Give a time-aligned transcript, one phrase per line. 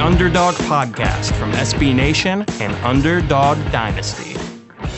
[0.00, 4.36] Underdog Podcast from SB Nation and Underdog Dynasty.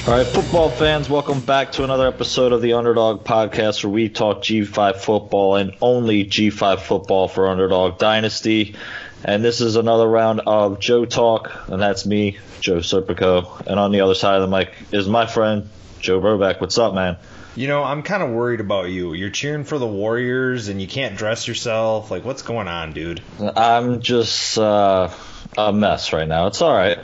[0.06, 4.10] All right, football fans, welcome back to another episode of the Underdog Podcast where we
[4.10, 8.76] talk G5 football and only G5 football for Underdog Dynasty.
[9.24, 13.66] And this is another round of Joe Talk, and that's me, Joe Serpico.
[13.66, 16.60] And on the other side of the mic is my friend, Joe Burback.
[16.60, 17.16] What's up, man?
[17.60, 19.12] You know, I'm kind of worried about you.
[19.12, 22.10] You're cheering for the Warriors and you can't dress yourself.
[22.10, 23.20] Like, what's going on, dude?
[23.38, 25.10] I'm just uh,
[25.58, 26.46] a mess right now.
[26.46, 26.98] It's all right.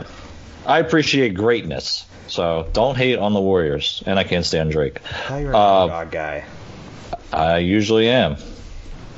[0.65, 4.03] I appreciate greatness, so don't hate on the Warriors.
[4.07, 5.03] And I can't stand Drake.
[5.05, 6.47] How you're Uh, underdog guy.
[7.35, 8.37] I usually am.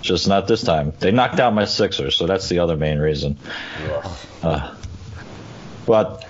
[0.03, 0.93] Just not this time.
[0.99, 3.39] They knocked out my Sixers, so that's the other main reason.
[4.43, 4.75] Uh,
[5.87, 6.27] but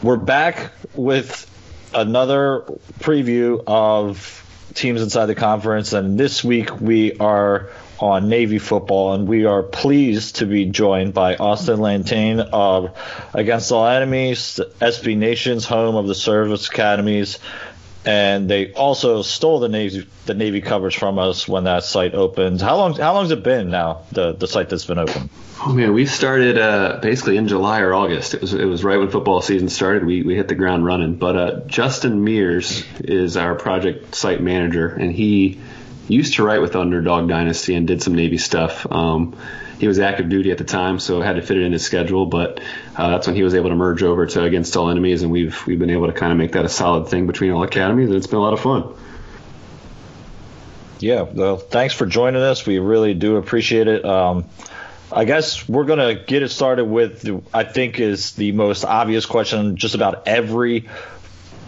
[0.00, 1.50] we're back with
[1.92, 2.60] another
[3.00, 4.42] preview of
[4.74, 9.62] teams inside the conference, and this week we are on Navy football, and we are
[9.62, 12.96] pleased to be joined by Austin Lantain of
[13.32, 17.38] Against All Enemies, SB Nation's home of the service academies,
[18.04, 22.60] and they also stole the Navy the Navy coverage from us when that site opened.
[22.60, 24.02] How long how long's it been now?
[24.12, 25.30] The the site that's been open.
[25.66, 28.34] Oh man, we started uh, basically in July or August.
[28.34, 30.04] It was it was right when football season started.
[30.04, 31.16] We we hit the ground running.
[31.16, 35.60] But uh, Justin Mears is our project site manager, and he
[36.08, 38.86] used to write with Underdog Dynasty and did some Navy stuff.
[38.90, 39.36] Um,
[39.78, 42.26] he was active duty at the time, so had to fit it in his schedule.
[42.26, 42.60] But
[42.96, 45.66] uh, that's when he was able to merge over to Against All Enemies, and we've
[45.66, 48.16] we've been able to kind of make that a solid thing between all academies, and
[48.16, 48.94] it's been a lot of fun.
[51.00, 52.64] Yeah, well, thanks for joining us.
[52.64, 54.04] We really do appreciate it.
[54.04, 54.46] Um,
[55.12, 59.76] I guess we're gonna get it started with I think is the most obvious question
[59.76, 60.88] just about every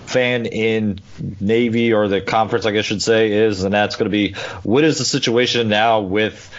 [0.07, 1.01] fan in
[1.41, 4.85] Navy or the conference, I guess should say, is, and that's going to be what
[4.85, 6.51] is the situation now with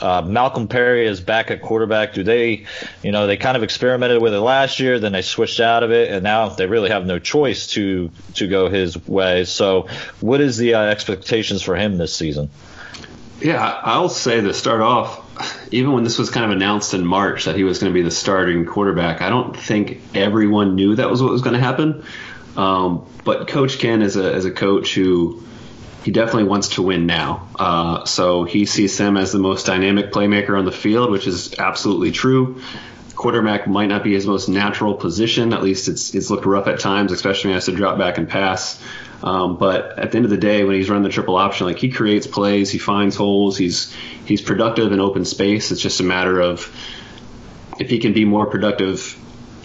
[0.00, 2.14] uh, Malcolm Perry is back at quarterback?
[2.14, 2.66] Do they,
[3.02, 5.90] you know, they kind of experimented with it last year, then they switched out of
[5.90, 9.44] it, and now they really have no choice to to go his way.
[9.44, 9.88] So,
[10.20, 12.50] what is the uh, expectations for him this season?
[13.40, 15.22] Yeah, I'll say to start off,
[15.72, 18.02] even when this was kind of announced in March that he was going to be
[18.02, 22.04] the starting quarterback, I don't think everyone knew that was what was going to happen.
[22.56, 25.42] Um, but Coach Ken is a, is a coach who
[26.06, 27.48] he definitely wants to win now.
[27.58, 31.58] Uh, so he sees him as the most dynamic playmaker on the field, which is
[31.58, 32.60] absolutely true.
[33.16, 35.52] Quarterback might not be his most natural position.
[35.52, 38.18] At least it's it's looked rough at times, especially when he has to drop back
[38.18, 38.80] and pass.
[39.20, 41.78] Um, but at the end of the day, when he's running the triple option, like
[41.78, 43.92] he creates plays, he finds holes, he's
[44.26, 45.72] he's productive in open space.
[45.72, 46.72] It's just a matter of
[47.80, 49.18] if he can be more productive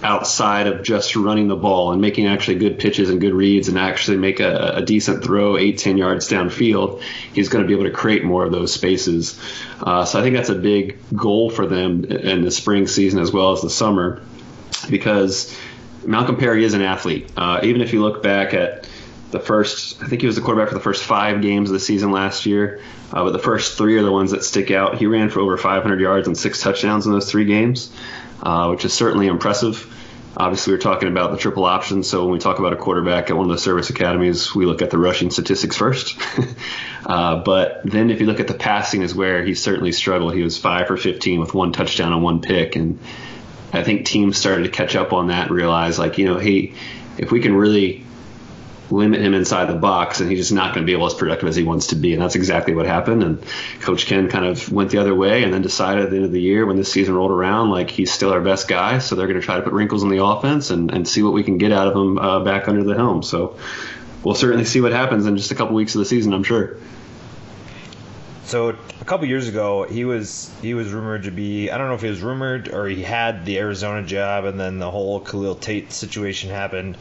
[0.03, 3.77] outside of just running the ball and making actually good pitches and good reads and
[3.77, 7.01] actually make a, a decent throw eight, ten yards downfield,
[7.33, 9.39] he's going to be able to create more of those spaces.
[9.81, 13.31] Uh, so I think that's a big goal for them in the spring season as
[13.31, 14.21] well as the summer
[14.89, 15.55] because
[16.05, 17.31] Malcolm Perry is an athlete.
[17.37, 18.87] Uh, even if you look back at
[19.31, 21.79] the first, I think he was the quarterback for the first five games of the
[21.79, 22.81] season last year,
[23.13, 24.97] uh, but the first three are the ones that stick out.
[24.97, 27.95] He ran for over 500 yards and six touchdowns in those three games,
[28.41, 29.87] uh, which is certainly impressive.
[30.35, 33.35] Obviously, we're talking about the triple option, so when we talk about a quarterback at
[33.35, 36.17] one of the service academies, we look at the rushing statistics first.
[37.05, 40.33] uh, but then if you look at the passing, is where he certainly struggled.
[40.33, 42.99] He was five for 15 with one touchdown and one pick, and
[43.73, 46.75] I think teams started to catch up on that and realize, like, you know, hey,
[47.17, 48.05] if we can really
[48.91, 51.47] limit him inside the box, and he's just not going to be able as productive
[51.47, 52.13] as he wants to be.
[52.13, 53.23] And that's exactly what happened.
[53.23, 53.43] And
[53.79, 56.31] Coach Ken kind of went the other way, and then decided at the end of
[56.31, 59.27] the year, when this season rolled around, like he's still our best guy, so they're
[59.27, 61.57] going to try to put wrinkles in the offense and, and see what we can
[61.57, 63.23] get out of him uh, back under the helm.
[63.23, 63.57] So
[64.23, 66.77] we'll certainly see what happens in just a couple weeks of the season, I'm sure.
[68.51, 71.93] So a couple years ago, he was he was rumored to be I don't know
[71.93, 75.55] if he was rumored or he had the Arizona job, and then the whole Khalil
[75.55, 76.97] Tate situation happened,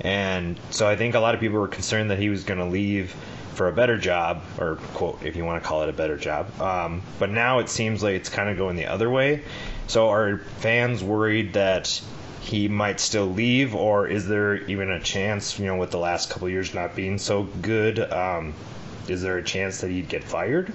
[0.00, 2.66] and so I think a lot of people were concerned that he was going to
[2.66, 3.14] leave.
[3.54, 6.60] for a better job, or quote, if you want to call it a better job.
[6.60, 9.42] Um, but now it seems like it's kind of going the other way.
[9.86, 12.02] So are fans worried that
[12.40, 16.30] he might still leave, or is there even a chance, you know, with the last
[16.30, 18.54] couple years not being so good, um,
[19.06, 20.72] is there a chance that he'd get fired?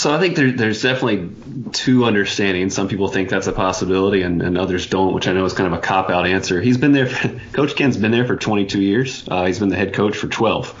[0.00, 1.28] So I think there, there's definitely
[1.72, 2.74] two understandings.
[2.74, 5.70] Some people think that's a possibility, and, and others don't, which I know is kind
[5.70, 6.58] of a cop out answer.
[6.58, 7.04] He's been there.
[7.04, 9.28] For, coach Ken's been there for 22 years.
[9.28, 10.74] Uh, he's been the head coach for 12.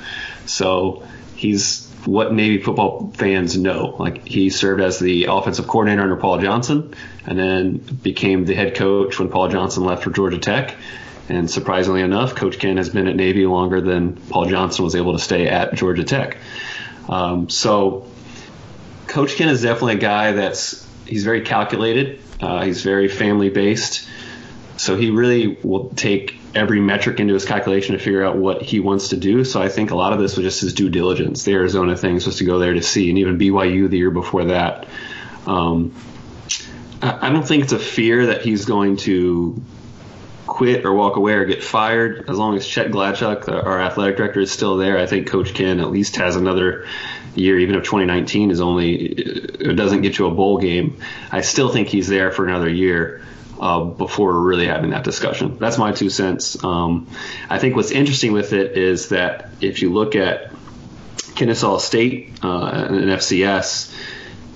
[0.46, 1.06] So
[1.36, 3.94] he's what Navy football fans know.
[3.98, 6.94] Like he served as the offensive coordinator under Paul Johnson,
[7.26, 10.76] and then became the head coach when Paul Johnson left for Georgia Tech.
[11.28, 15.12] And surprisingly enough, Coach Ken has been at Navy longer than Paul Johnson was able
[15.12, 16.38] to stay at Georgia Tech.
[17.06, 18.06] Um, so
[19.10, 22.20] Coach Ken is definitely a guy that's he's very calculated.
[22.40, 24.08] Uh, he's very family based.
[24.76, 28.78] So he really will take every metric into his calculation to figure out what he
[28.78, 29.44] wants to do.
[29.44, 31.42] So I think a lot of this was just his due diligence.
[31.42, 34.44] The Arizona thing was to go there to see, and even BYU the year before
[34.44, 34.86] that.
[35.44, 35.92] Um,
[37.02, 39.60] I don't think it's a fear that he's going to
[40.46, 42.30] quit or walk away or get fired.
[42.30, 45.80] As long as Chet Gladchuk, our athletic director, is still there, I think Coach Ken
[45.80, 46.86] at least has another
[47.34, 51.00] year, even if 2019 is only it doesn't get you a bowl game.
[51.30, 53.22] I still think he's there for another year.
[53.60, 55.58] Uh, before really having that discussion.
[55.58, 56.64] That's my two cents.
[56.64, 57.08] Um,
[57.50, 60.50] I think what's interesting with it is that if you look at
[61.34, 63.94] Kennesaw State uh, and FCS,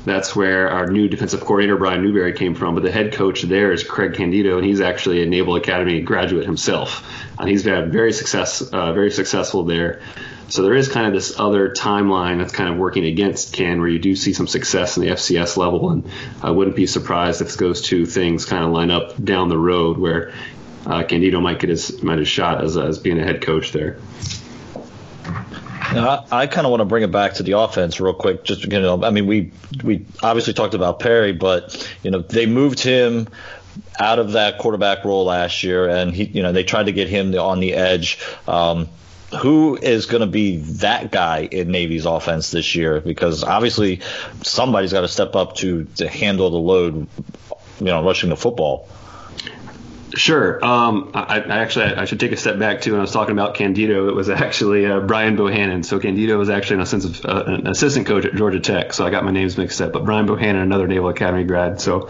[0.05, 2.75] that's where our new defensive coordinator Brian Newberry came from.
[2.75, 6.45] But the head coach there is Craig Candido, and he's actually a Naval Academy graduate
[6.45, 7.09] himself,
[7.39, 10.01] and he's been very success, uh, very successful there.
[10.49, 13.89] So there is kind of this other timeline that's kind of working against Ken, where
[13.89, 16.05] you do see some success in the FCS level, and
[16.43, 19.97] I wouldn't be surprised if those two things kind of line up down the road,
[19.97, 20.33] where
[20.87, 23.97] uh, Candido might get his might his shot as as being a head coach there.
[25.95, 28.45] Now, I, I kind of want to bring it back to the offense real quick.
[28.45, 29.53] Just you know, I mean, we
[29.83, 33.29] we obviously talked about Perry, but you know, they moved him
[33.99, 37.09] out of that quarterback role last year, and he, you know, they tried to get
[37.09, 38.19] him on the edge.
[38.47, 38.89] Um,
[39.41, 43.01] who is going to be that guy in Navy's offense this year?
[43.01, 44.01] Because obviously
[44.43, 47.07] somebody's got to step up to to handle the load,
[47.79, 48.89] you know, rushing the football.
[50.17, 50.65] Sure.
[50.65, 52.93] Um, I, I, actually I should take a step back too.
[52.93, 55.85] When I was talking about Candido, it was actually uh, Brian Bohannon.
[55.85, 58.93] So Candido was actually of, uh, an, assistant coach at Georgia Tech.
[58.93, 59.93] So I got my names mixed up.
[59.93, 61.81] But Brian Bohannon, another Naval Academy grad.
[61.81, 62.09] So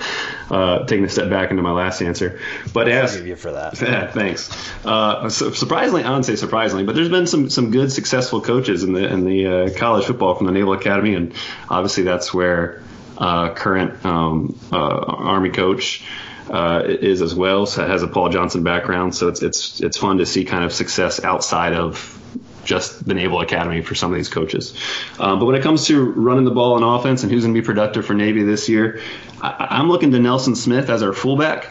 [0.50, 2.40] uh, taking a step back into my last answer.
[2.72, 3.80] But I'll as give you for that.
[3.84, 4.50] Yeah, thanks.
[4.84, 8.82] Uh, so surprisingly, I don't say surprisingly, but there's been some some good successful coaches
[8.82, 11.34] in the in the uh, college football from the Naval Academy, and
[11.68, 12.82] obviously that's where
[13.18, 16.02] uh, current um, Army coach
[16.50, 17.66] uh, is as well.
[17.66, 20.72] So has a Paul Johnson background, so it's it's it's fun to see kind of
[20.72, 22.20] success outside of
[22.64, 24.76] just the Naval Academy for some of these coaches.
[25.18, 27.60] Um, but when it comes to running the ball on offense and who's going to
[27.60, 29.00] be productive for Navy this year,
[29.42, 31.68] I, am looking to Nelson Smith as our fullback.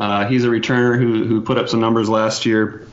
[0.00, 2.86] Uh, he's a returner who who put up some numbers last year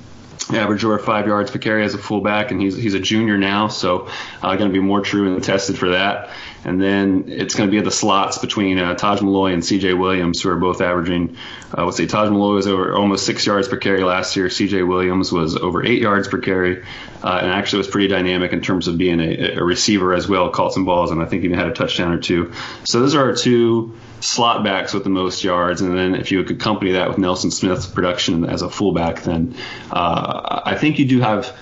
[0.51, 3.67] average over five yards per carry as a fullback, and he's he's a junior now,
[3.67, 4.07] so
[4.41, 6.29] uh, going to be more true and tested for that.
[6.65, 9.93] And then it's going to be the slots between uh, Taj Malloy and C.J.
[9.93, 11.37] Williams, who are both averaging.
[11.75, 14.49] Uh, let's say Taj Malloy was over almost six yards per carry last year.
[14.49, 14.83] C.J.
[14.83, 16.83] Williams was over eight yards per carry,
[17.23, 20.49] uh, and actually was pretty dynamic in terms of being a, a receiver as well.
[20.49, 22.53] Caught some balls, and I think even had a touchdown or two.
[22.83, 26.43] So those are our two slot backs with the most yards, and then if you
[26.43, 29.55] could accompany that with Nelson Smith's production as a fullback, then
[29.91, 31.55] uh, I think you do have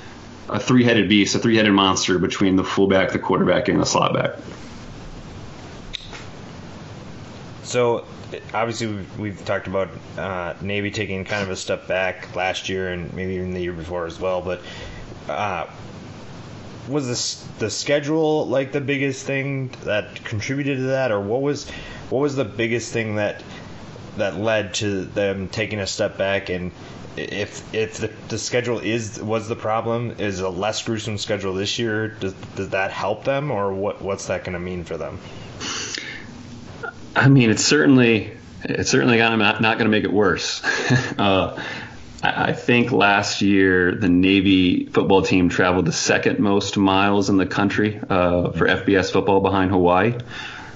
[0.49, 4.39] a three-headed beast, a three-headed monster between the fullback, the quarterback, and the slot back.
[7.67, 8.05] So
[8.53, 12.93] obviously we've, we've talked about uh, Navy taking kind of a step back last year
[12.93, 14.61] and maybe even the year before as well, but.
[15.27, 15.67] Uh,
[16.87, 21.69] was this the schedule like the biggest thing that contributed to that, or what was
[22.09, 23.43] what was the biggest thing that
[24.15, 26.47] that led to them taking a step back?
[26.47, 26.71] And
[27.17, 31.77] if if the, the schedule is was the problem is a less gruesome schedule this
[31.77, 33.51] year does, does that help them?
[33.51, 35.19] Or what what's that going to mean for them
[37.17, 38.31] I mean it's certainly
[38.63, 40.63] it's certainly not, not going to make it worse
[41.17, 41.61] uh,
[42.23, 47.45] I think last year the Navy football team traveled the second most miles in the
[47.45, 50.15] country uh, for FBS football behind Hawaii.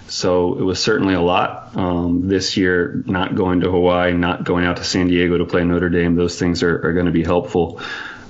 [0.07, 1.75] So it was certainly a lot.
[1.75, 5.63] Um, this year, not going to Hawaii, not going out to San Diego to play
[5.63, 7.81] Notre Dame, those things are, are going to be helpful.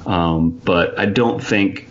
[0.06, 1.88] Um, but I don't think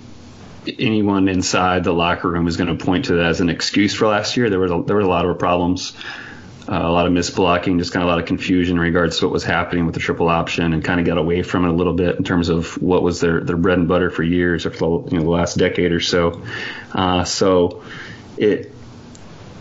[0.66, 4.08] anyone inside the locker room is going to point to that as an excuse for
[4.08, 4.50] last year.
[4.50, 5.92] There was a, there was a lot of problems
[6.68, 9.24] Uh, a lot of misblocking, just kind of a lot of confusion in regards to
[9.24, 11.72] what was happening with the triple option, and kind of got away from it a
[11.72, 14.70] little bit in terms of what was their, their bread and butter for years, or
[14.70, 16.42] for the, you know the last decade or so.
[16.92, 17.82] Uh, so
[18.36, 18.72] it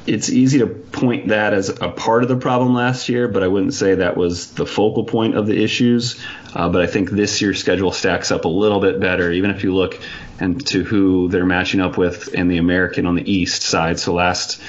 [0.06, 3.48] it's easy to point that as a part of the problem last year, but I
[3.48, 6.22] wouldn't say that was the focal point of the issues.
[6.53, 9.63] Uh, but I think this year's schedule stacks up a little bit better, even if
[9.63, 10.00] you look
[10.39, 14.00] into who they're matching up with in the American on the East side.
[14.00, 14.62] So last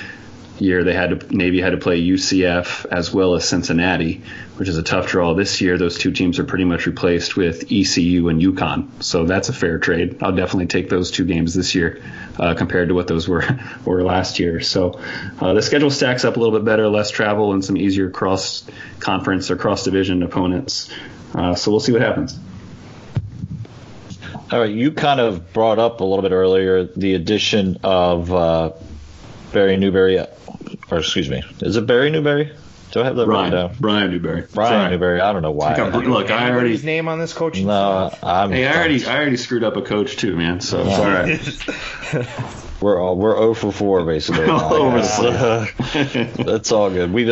[0.61, 4.23] year they had to Navy had to play UCF as well as Cincinnati,
[4.57, 5.35] which is a tough draw.
[5.35, 9.49] This year those two teams are pretty much replaced with ECU and UConn, so that's
[9.49, 10.23] a fair trade.
[10.23, 12.03] I'll definitely take those two games this year
[12.39, 13.45] uh, compared to what those were
[13.85, 14.61] were last year.
[14.61, 15.01] So
[15.41, 18.65] uh, the schedule stacks up a little bit better, less travel, and some easier cross
[18.99, 20.91] conference or cross division opponents.
[21.35, 22.39] Uh, so we'll see what happens.
[24.53, 28.73] All right, you kind of brought up a little bit earlier the addition of uh,
[29.53, 32.53] Barry Newberry, or excuse me, is it Barry Newberry?
[32.91, 33.77] Do I have that Brian, written down?
[33.79, 34.47] Brian Newberry.
[34.53, 34.91] Brian Sorry.
[34.91, 35.21] Newberry.
[35.21, 35.73] I don't know why.
[35.73, 38.25] I think I'm- look, I already His name on this coaching no, staff?
[38.25, 38.51] I'm.
[38.51, 40.61] Hey, I already, I already screwed up a coach too, man.
[40.61, 42.57] So it's all right.
[42.81, 44.45] We're all, we're 0 for 4 basically.
[44.49, 47.13] All over the That's, that's all good.
[47.13, 47.25] We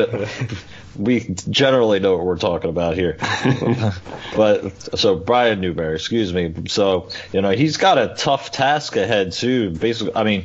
[0.98, 3.16] we generally know what we're talking about here.
[4.36, 6.54] but so Brian Newberry, excuse me.
[6.66, 9.70] So you know he's got a tough task ahead too.
[9.70, 10.44] Basically, I mean,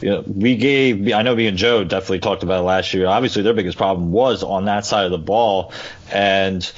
[0.00, 1.12] you know, we gave.
[1.12, 3.06] I know me and Joe definitely talked about it last year.
[3.06, 5.72] Obviously, their biggest problem was on that side of the ball,
[6.10, 6.70] and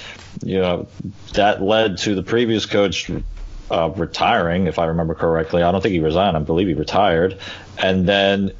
[0.42, 0.88] you know
[1.34, 3.10] that led to the previous coach
[3.70, 5.62] uh, retiring, if I remember correctly.
[5.62, 6.36] I don't think he resigned.
[6.36, 7.38] I believe he retired,
[7.78, 8.52] and then.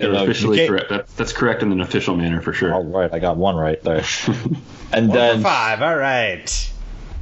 [0.00, 0.88] You You're know, officially can't- correct.
[0.90, 2.74] That, that's correct in an official manner for sure.
[2.74, 4.04] All right, I got one right there.
[4.92, 5.82] and One then, five.
[5.82, 6.70] All right.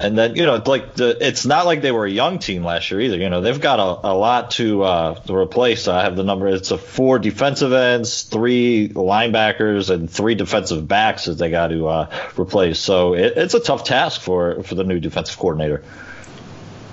[0.00, 2.91] and then, you know, like the, it's not like they were a young team last
[2.91, 3.19] year either.
[3.19, 5.87] You know, they've got a, a lot to uh, to replace.
[5.87, 6.49] I have the number.
[6.49, 11.87] It's a four defensive ends, three linebackers, and three defensive backs that they got to
[11.87, 12.79] uh, replace.
[12.81, 15.85] So it, it's a tough task for for the new defensive coordinator.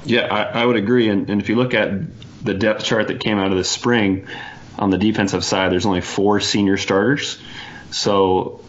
[0.05, 1.09] Yeah, I, I would agree.
[1.09, 1.91] And, and if you look at
[2.43, 4.27] the depth chart that came out of the spring
[4.79, 7.37] on the defensive side, there's only four senior starters.
[7.91, 8.61] So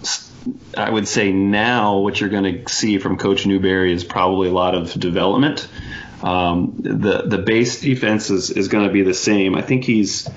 [0.77, 4.53] I would say now what you're going to see from Coach Newberry is probably a
[4.53, 5.69] lot of development.
[6.23, 9.55] Um, the the base defense is, is going to be the same.
[9.55, 10.29] I think he's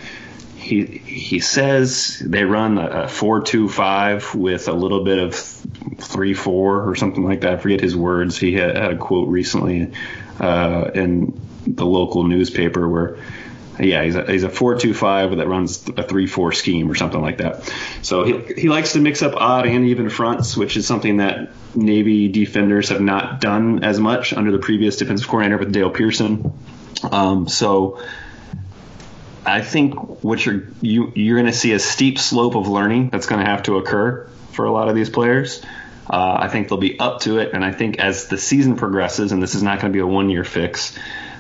[0.56, 6.34] he he says they run a four two five with a little bit of three
[6.34, 7.54] four or something like that.
[7.54, 8.38] I forget his words.
[8.38, 9.92] He had, had a quote recently
[10.40, 13.18] uh, in the local newspaper where.
[13.80, 16.96] Yeah, he's a, he's a four two five that runs a three four scheme or
[16.96, 17.72] something like that.
[18.02, 21.50] So he he likes to mix up odd and even fronts, which is something that
[21.76, 26.54] Navy defenders have not done as much under the previous defensive coordinator with Dale Pehrson.
[27.12, 28.00] Um, so
[29.46, 33.26] I think what you're you you're going to see a steep slope of learning that's
[33.26, 35.62] going to have to occur for a lot of these players.
[36.10, 39.32] Uh, I think they'll be up to it, and I think as the season progresses,
[39.32, 40.98] and this is not going to be a one year fix.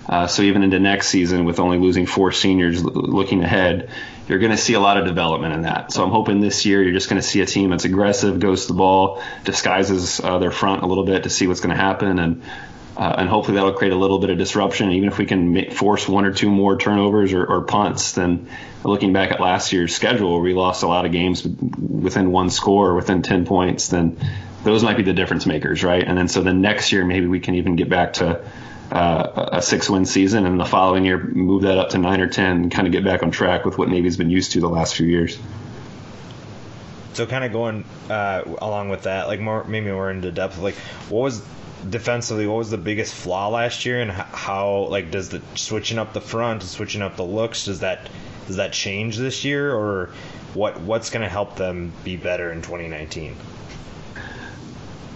[0.07, 3.89] Uh, so even into next season, with only losing four seniors, looking ahead,
[4.27, 5.91] you're going to see a lot of development in that.
[5.91, 8.63] So I'm hoping this year you're just going to see a team that's aggressive, goes
[8.63, 11.81] to the ball, disguises uh, their front a little bit to see what's going to
[11.81, 12.43] happen, and
[12.95, 14.91] uh, and hopefully that'll create a little bit of disruption.
[14.91, 18.47] Even if we can ma- force one or two more turnovers or, or punts, then
[18.83, 22.89] looking back at last year's schedule we lost a lot of games within one score,
[22.89, 24.17] or within 10 points, then
[24.63, 26.03] those might be the difference makers, right?
[26.03, 28.45] And then so then next year maybe we can even get back to
[28.91, 32.27] uh, a six win season, and the following year move that up to nine or
[32.27, 34.69] 10 and kind of get back on track with what Navy's been used to the
[34.69, 35.39] last few years.
[37.13, 40.57] So kind of going uh, along with that, like more maybe more into depth.
[40.57, 40.75] Like,
[41.09, 41.43] what was
[41.87, 42.47] defensively?
[42.47, 46.21] What was the biggest flaw last year, and how like does the switching up the
[46.21, 48.09] front, switching up the looks, does that
[48.47, 50.09] does that change this year, or
[50.53, 53.35] what what's going to help them be better in 2019?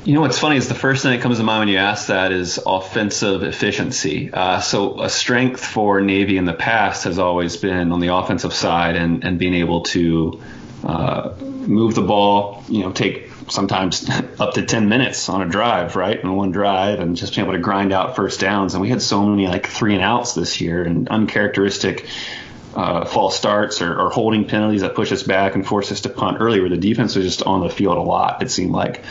[0.03, 2.07] You know what's funny is the first thing that comes to mind when you ask
[2.07, 4.31] that is offensive efficiency.
[4.31, 8.53] Uh, so a strength for Navy in the past has always been on the offensive
[8.53, 10.41] side and, and being able to
[10.85, 12.63] uh, move the ball.
[12.69, 16.21] You know, take sometimes up to 10 minutes on a drive, right?
[16.21, 18.73] In one drive, and just being able to grind out first downs.
[18.73, 22.07] And we had so many like three and outs this year and uncharacteristic
[22.77, 26.09] uh, false starts or, or holding penalties that push us back and force us to
[26.09, 29.03] punt early, where the defense was just on the field a lot, it seemed like.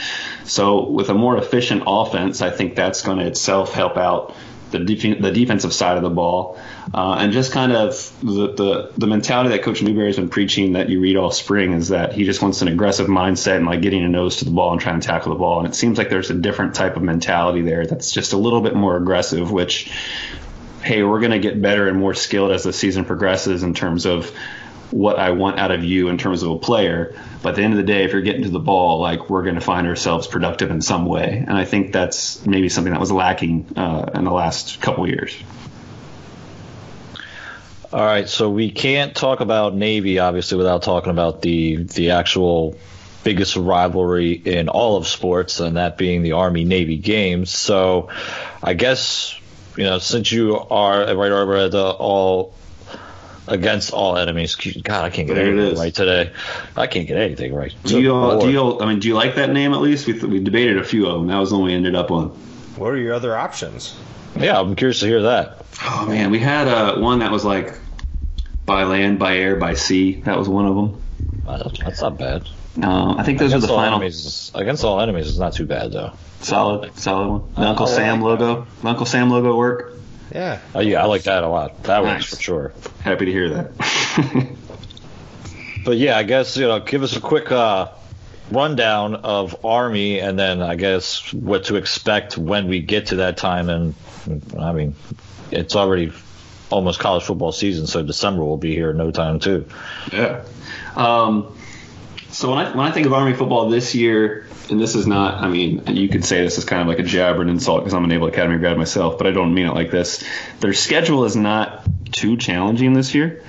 [0.44, 4.36] So, with a more efficient offense, I think that's going to itself help out
[4.70, 6.58] the, def- the defensive side of the ball.
[6.94, 10.74] Uh, and just kind of the, the, the mentality that Coach Newberry has been preaching
[10.74, 13.82] that you read all spring is that he just wants an aggressive mindset and like
[13.82, 15.58] getting a nose to the ball and trying to tackle the ball.
[15.58, 18.60] And it seems like there's a different type of mentality there that's just a little
[18.60, 19.90] bit more aggressive, which
[20.86, 24.06] hey, we're going to get better and more skilled as the season progresses in terms
[24.06, 24.30] of
[24.92, 27.20] what I want out of you in terms of a player.
[27.42, 29.42] But at the end of the day, if you're getting to the ball, like we're
[29.42, 31.44] going to find ourselves productive in some way.
[31.46, 35.36] And I think that's maybe something that was lacking uh, in the last couple years.
[37.92, 42.76] All right, so we can't talk about Navy obviously without talking about the the actual
[43.24, 47.50] biggest rivalry in all of sports, and that being the Army Navy games.
[47.50, 48.10] So,
[48.62, 49.36] I guess
[49.76, 52.54] you know since you are a right over the all
[53.48, 54.56] against all enemies.
[54.56, 56.32] God, I can't get There anything right today.
[56.76, 57.72] I can't get anything right.
[57.84, 58.52] Do you, Good do Lord.
[58.52, 60.06] you, I mean, do you like that name at least?
[60.06, 61.28] We, we debated a few of them.
[61.28, 62.30] That was the one we ended up on.
[62.76, 63.96] What are your other options?
[64.36, 65.64] Yeah, I'm curious to hear that.
[65.84, 67.78] Oh man, we had uh, one that was like
[68.66, 70.20] by land, by air, by sea.
[70.22, 71.02] That was one of them.
[71.84, 72.48] That's not bad.
[72.82, 73.94] Uh, I think those are the final.
[73.96, 76.12] enemies, against all enemies it's not too bad though.
[76.40, 77.54] Solid, solid one.
[77.54, 78.66] The I- Uncle I Sam like logo.
[78.82, 79.94] The Uncle Sam logo work.
[80.34, 80.60] Yeah.
[80.74, 81.82] Oh yeah, I like that a lot.
[81.84, 82.12] That Nice.
[82.30, 82.72] works for sure.
[83.00, 84.56] Happy to hear that.
[85.84, 87.90] But yeah, I guess you know, give us a quick uh,
[88.50, 93.36] rundown of Army, and then I guess what to expect when we get to that
[93.36, 93.68] time.
[93.68, 93.94] And
[94.58, 94.96] I mean,
[95.52, 96.12] it's already
[96.70, 99.66] almost college football season, so December will be here in no time too.
[100.12, 100.42] Yeah.
[100.96, 101.56] Um,
[102.30, 105.42] so when I when I think of Army football this year, and this is not,
[105.42, 107.80] I mean, you could say this is kind of like a jab or an insult
[107.80, 110.24] because I'm a Naval Academy grad myself, but I don't mean it like this.
[110.60, 113.42] Their schedule is not too challenging this year.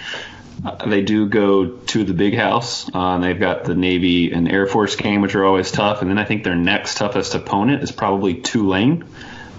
[0.63, 4.51] Uh, they do go to the big house, uh, and they've got the Navy and
[4.51, 6.01] Air Force game, which are always tough.
[6.01, 9.05] And then I think their next toughest opponent is probably Tulane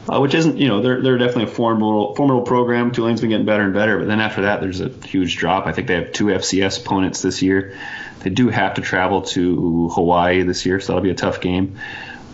[0.08, 2.92] uh, which isn't, you know, they're, they're definitely a formidable, formidable program.
[2.92, 5.66] Tulane's been getting better and better, but then after that, there's a huge drop.
[5.66, 7.76] I think they have two FCS opponents this year.
[8.20, 11.78] They do have to travel to Hawaii this year, so that'll be a tough game.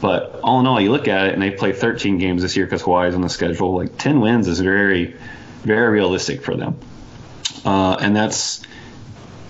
[0.01, 2.67] But all in all, you look at it, and they play 13 games this year
[2.67, 3.75] because Hawaii's on the schedule.
[3.75, 5.17] Like 10 wins is very,
[5.63, 6.79] very realistic for them,
[7.65, 8.63] uh, and that's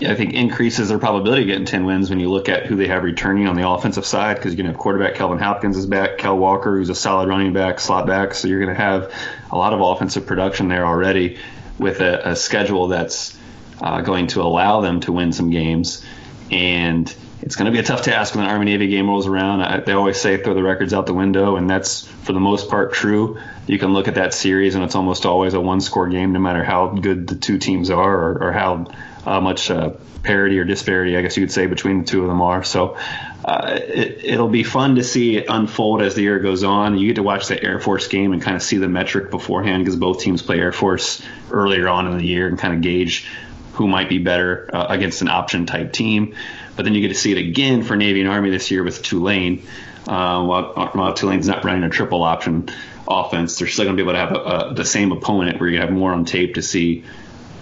[0.00, 2.88] I think increases their probability of getting 10 wins when you look at who they
[2.88, 5.86] have returning on the offensive side because you're going to have quarterback Kelvin Hopkins is
[5.86, 8.34] back, Kell Walker, who's a solid running back, slot back.
[8.34, 9.12] So you're going to have
[9.52, 11.38] a lot of offensive production there already
[11.78, 13.38] with a, a schedule that's
[13.80, 16.04] uh, going to allow them to win some games.
[16.50, 19.60] And it's going to be a tough task when the Army Navy game rolls around.
[19.60, 22.70] I, they always say throw the records out the window, and that's for the most
[22.70, 23.38] part true.
[23.66, 26.38] You can look at that series, and it's almost always a one score game, no
[26.38, 28.86] matter how good the two teams are or, or how
[29.26, 29.90] uh, much uh,
[30.22, 32.64] parity or disparity, I guess you could say, between the two of them are.
[32.64, 32.96] So
[33.44, 36.96] uh, it, it'll be fun to see it unfold as the year goes on.
[36.96, 39.84] You get to watch the Air Force game and kind of see the metric beforehand
[39.84, 43.28] because both teams play Air Force earlier on in the year and kind of gauge
[43.74, 46.34] who might be better uh, against an option type team.
[46.76, 49.02] But then you get to see it again for Navy and Army this year with
[49.02, 49.66] Tulane.
[50.06, 52.68] Uh, while, while Tulane's not running a triple option
[53.08, 55.68] offense, they're still going to be able to have a, a, the same opponent where
[55.68, 57.04] you have more on tape to see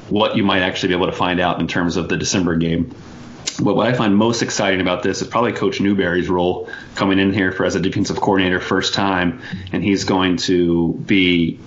[0.08, 2.94] what you might actually be able to find out in terms of the December game.
[3.62, 7.32] But what I find most exciting about this is probably Coach Newberry's role coming in
[7.32, 9.40] here for as a defensive coordinator first time,
[9.72, 11.58] and he's going to be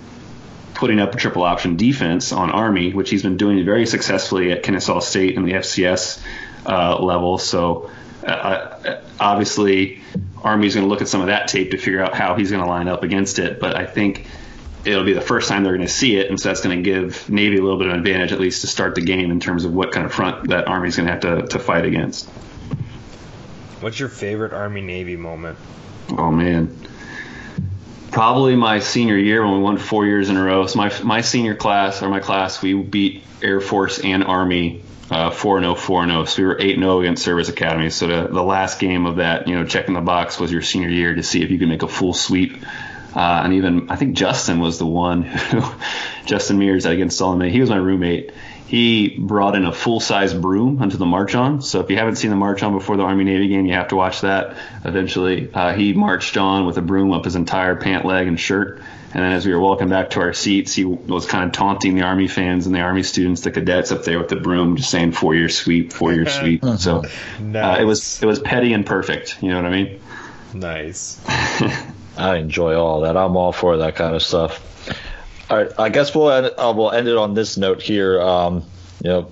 [0.76, 4.62] putting up a triple option defense on Army, which he's been doing very successfully at
[4.62, 6.22] Kennesaw State and the FCS
[6.66, 7.38] uh, level.
[7.38, 7.90] So
[8.24, 10.02] uh, obviously,
[10.42, 12.62] Army's going to look at some of that tape to figure out how he's going
[12.62, 13.58] to line up against it.
[13.58, 14.26] But I think
[14.84, 16.82] it'll be the first time they're going to see it, and so that's going to
[16.82, 19.40] give Navy a little bit of an advantage, at least to start the game in
[19.40, 22.28] terms of what kind of front that Army's going to have to, to fight against.
[23.80, 25.58] What's your favorite Army Navy moment?
[26.16, 26.76] Oh man,
[28.16, 30.66] probably my senior year when we won four years in a row.
[30.66, 35.30] So my my senior class or my class, we beat Air Force and Army uh,
[35.30, 36.24] four zero four zero.
[36.24, 37.90] So we were eight zero against Service Academy.
[37.90, 40.88] So the the last game of that, you know, checking the box was your senior
[40.88, 42.56] year to see if you could make a full sweep.
[43.14, 45.62] Uh, and even I think Justin was the one who
[46.24, 47.50] Justin Mears against Solomon.
[47.50, 48.32] He was my roommate.
[48.66, 51.62] He brought in a full size broom onto the march on.
[51.62, 53.88] So if you haven't seen the march on before the Army Navy game, you have
[53.88, 54.56] to watch that.
[54.84, 58.82] Eventually, uh, he marched on with a broom up his entire pant leg and shirt.
[59.14, 61.94] And then as we were walking back to our seats, he was kind of taunting
[61.94, 64.90] the Army fans and the Army students, the cadets up there with the broom, just
[64.90, 66.62] saying four year sweep, four year sweep.
[66.78, 69.42] So uh, it was it was petty and perfect.
[69.42, 70.00] You know what I mean?
[70.52, 71.20] Nice.
[72.18, 73.16] I enjoy all that.
[73.16, 74.60] I'm all for that kind of stuff.
[75.48, 78.20] All right, I guess we'll end, uh, we'll end it on this note here.
[78.20, 78.64] Um,
[79.02, 79.30] you know,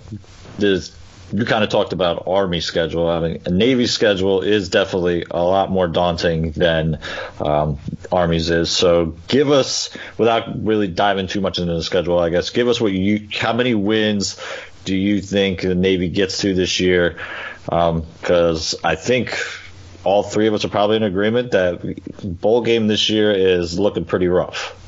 [0.58, 0.96] this
[1.32, 3.08] you kind of talked about Army schedule.
[3.08, 7.00] I mean, a Navy schedule is definitely a lot more daunting than
[7.40, 7.78] um,
[8.12, 8.70] Army's is.
[8.70, 12.80] So, give us, without really diving too much into the schedule, I guess, give us
[12.80, 14.40] what you, how many wins
[14.84, 17.18] do you think the Navy gets to this year?
[17.64, 19.36] Because I think
[20.04, 21.80] all three of us are probably in agreement that
[22.22, 24.78] bowl game this year is looking pretty rough.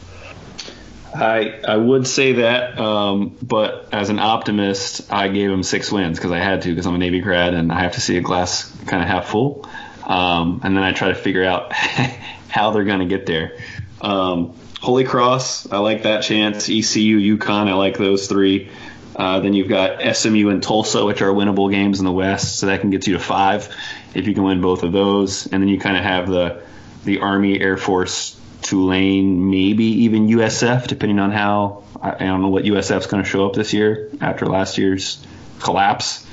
[1.17, 6.19] I I would say that, um, but as an optimist, I gave them six wins
[6.19, 8.21] because I had to because I'm a Navy grad and I have to see a
[8.21, 9.69] glass kind of half full.
[10.05, 11.73] Um, and then I try to figure out
[12.49, 13.59] how they're going to get there.
[14.01, 16.69] Um, Holy Cross, I like that chance.
[16.69, 18.71] ECU, UConn, I like those three.
[19.17, 22.67] Uh, then you've got SMU and Tulsa, which are winnable games in the West, so
[22.67, 23.75] that can get you to five
[24.15, 25.47] if you can win both of those.
[25.47, 26.63] And then you kind of have the
[27.05, 32.65] the Army, Air Force, Tulane, maybe even USF, depending on how I, don't know what
[32.65, 35.25] USF's going to show up this year after last year's
[35.61, 36.27] collapse.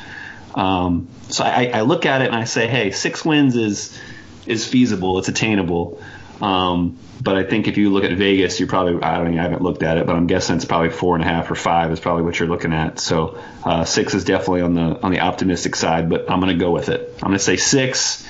[0.55, 3.99] Um, so I, I, look at it and I say, hey, six wins is
[4.45, 6.01] is feasible, it's attainable.
[6.41, 9.43] Um, but I think if you look at Vegas, you probably I don't know, I
[9.43, 11.91] haven't looked at it, but I'm guessing it's probably four and a half or five
[11.91, 12.99] is probably what you're looking at.
[12.99, 16.63] So uh, six is definitely on the on the optimistic side, but I'm going to
[16.63, 17.13] go with it.
[17.15, 18.27] I'm going to say six.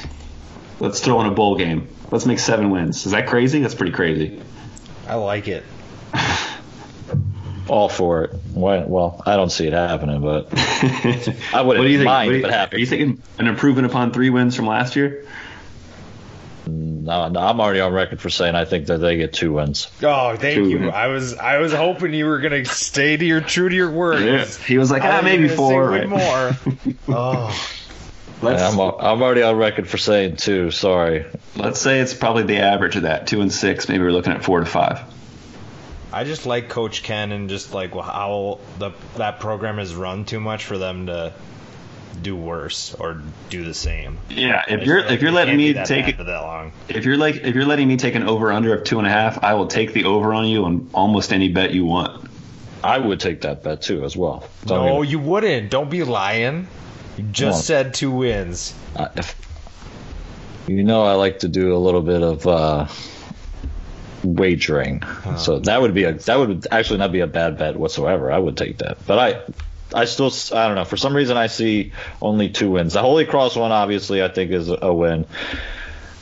[0.79, 1.87] Let's throw in a bowl game.
[2.13, 3.07] Let's make seven wins.
[3.07, 3.59] Is that crazy?
[3.59, 4.39] That's pretty crazy.
[5.07, 5.63] I like it.
[7.67, 8.35] All for it.
[8.53, 12.05] Well, I don't see it happening, but I wouldn't what do you think?
[12.05, 12.77] mind what you, if it happened.
[12.77, 15.25] Are you thinking an improvement upon three wins from last year?
[16.67, 19.89] No, no, I'm already on record for saying I think that they get two wins.
[20.03, 20.79] Oh, thank Two you.
[20.81, 20.93] wins.
[20.93, 24.21] I was I was hoping you were gonna stay to your true to your word.
[24.23, 24.45] Yeah.
[24.45, 25.89] He was like, I ah, was maybe four.
[25.89, 26.07] right?
[26.07, 26.19] more.
[27.09, 27.72] oh, Let's,
[28.45, 30.71] I'm, I'm already on record for saying two.
[30.71, 31.25] Sorry.
[31.55, 33.87] let's say it's probably the average of that, two and six.
[33.89, 35.01] Maybe we're looking at four to five.
[36.11, 40.39] I just like Coach Ken and just like how the that program is run too
[40.39, 41.33] much for them to
[42.21, 44.19] do worse or do the same.
[44.29, 46.71] Yeah, if you're like if you're letting me take it, for that long.
[46.87, 49.09] if you're like if you're letting me take an over under of two and a
[49.09, 52.29] half, I will take the over on you on almost any bet you want.
[52.83, 54.47] I would take that bet too as well.
[54.65, 55.71] Don't No, even- you wouldn't.
[55.71, 56.67] Don't be lying.
[57.17, 58.73] You just said two wins.
[59.15, 59.35] If-
[60.67, 62.87] you know, I like to do a little bit of uh,
[64.23, 65.03] wagering,
[65.37, 68.31] so that would be a that would actually not be a bad bet whatsoever.
[68.31, 69.41] I would take that, but I.
[69.95, 70.85] I still, I don't know.
[70.85, 72.93] For some reason, I see only two wins.
[72.93, 75.27] The Holy Cross one, obviously, I think is a win,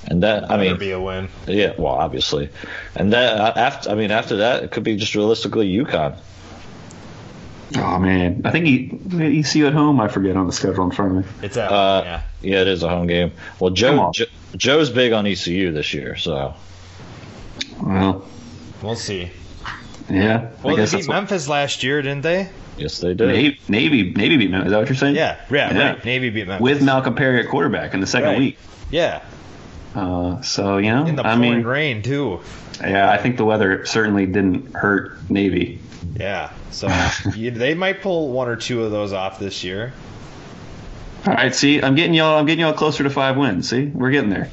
[0.04, 1.30] and that, I mean, be a win.
[1.48, 2.50] yeah, well, obviously,
[2.98, 6.18] and that after, I mean, after that, it could be just realistically UConn.
[7.78, 10.00] Oh man, I think he ECU at home.
[10.02, 11.32] I forget on the schedule in front of me.
[11.42, 12.22] It's at Uh, yeah.
[12.42, 13.32] Yeah, it is a home game.
[13.60, 14.26] Well, Come Joe,
[14.58, 16.54] Joe's big on ECU this year, so
[17.82, 18.26] Well,
[18.82, 19.32] We'll see.
[20.10, 20.50] yeah.
[20.64, 22.50] Well, I they beat that's what, Memphis last year, didn't they?
[22.78, 23.28] yes, they did.
[23.28, 24.68] Navy, Navy, Navy beat Memphis.
[24.68, 25.16] Is that what you're saying?
[25.16, 25.88] Yeah, yeah, Yeah.
[25.92, 26.06] right.
[26.06, 28.40] Navy beat Memphis With Malcolm Perry at quarterback in the second Right.
[28.40, 28.58] week.
[28.90, 29.22] Yeah,
[29.96, 32.40] Uh, so you know, in the I pouring mean, rain too.
[32.82, 35.80] yeah, I think the weather certainly didn't hurt Navy.
[36.16, 36.88] Yeah, so
[37.36, 39.94] you, they might pull one or two of those off this year.
[41.26, 42.40] All right, see, I'm getting y'all.
[42.40, 43.70] I'm getting y'all closer to five wins.
[43.70, 44.50] See, we're getting there.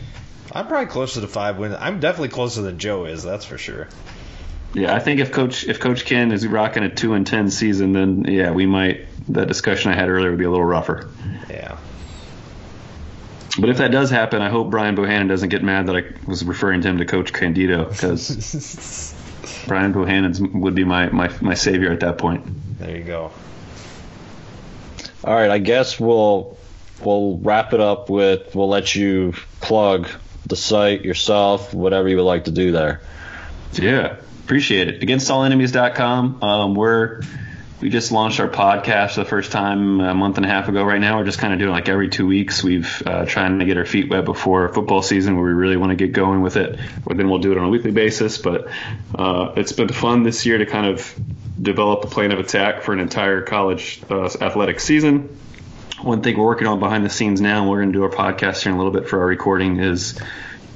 [0.52, 1.76] I'm probably closer to five wins.
[1.78, 3.22] I'm definitely closer than Joe is.
[3.22, 3.88] That's for sure.
[4.74, 7.92] Yeah, I think if Coach if Coach Ken is rocking a two and ten season,
[7.92, 9.06] then yeah, we might.
[9.30, 11.08] That discussion I had earlier would be a little rougher.
[11.50, 11.76] Yeah.
[13.58, 16.44] But if that does happen, I hope Brian Bohannon doesn't get mad that I was
[16.44, 19.14] referring to him to Coach Candido because
[19.66, 22.44] Brian Bohannon would be my, my my savior at that point.
[22.78, 23.32] There you go.
[25.24, 26.56] All right, I guess we'll
[27.02, 30.08] we'll wrap it up with we'll let you plug
[30.46, 33.00] the site yourself, whatever you would like to do there.
[33.72, 35.00] Yeah, appreciate it.
[35.00, 36.42] AgainstAllEnemies.com.
[36.42, 37.22] Um, we're
[37.80, 40.82] we just launched our podcast the first time a month and a half ago.
[40.82, 42.62] Right now, we're just kind of doing like every two weeks.
[42.62, 45.90] We've uh, trying to get our feet wet before football season, where we really want
[45.90, 46.78] to get going with it.
[47.06, 48.38] Or then we'll do it on a weekly basis.
[48.38, 48.68] But
[49.14, 51.14] uh, it's been fun this year to kind of
[51.60, 55.38] develop a plan of attack for an entire college uh, athletic season.
[56.02, 58.10] One thing we're working on behind the scenes now, and we're going to do our
[58.10, 60.20] podcast here in a little bit for our recording, is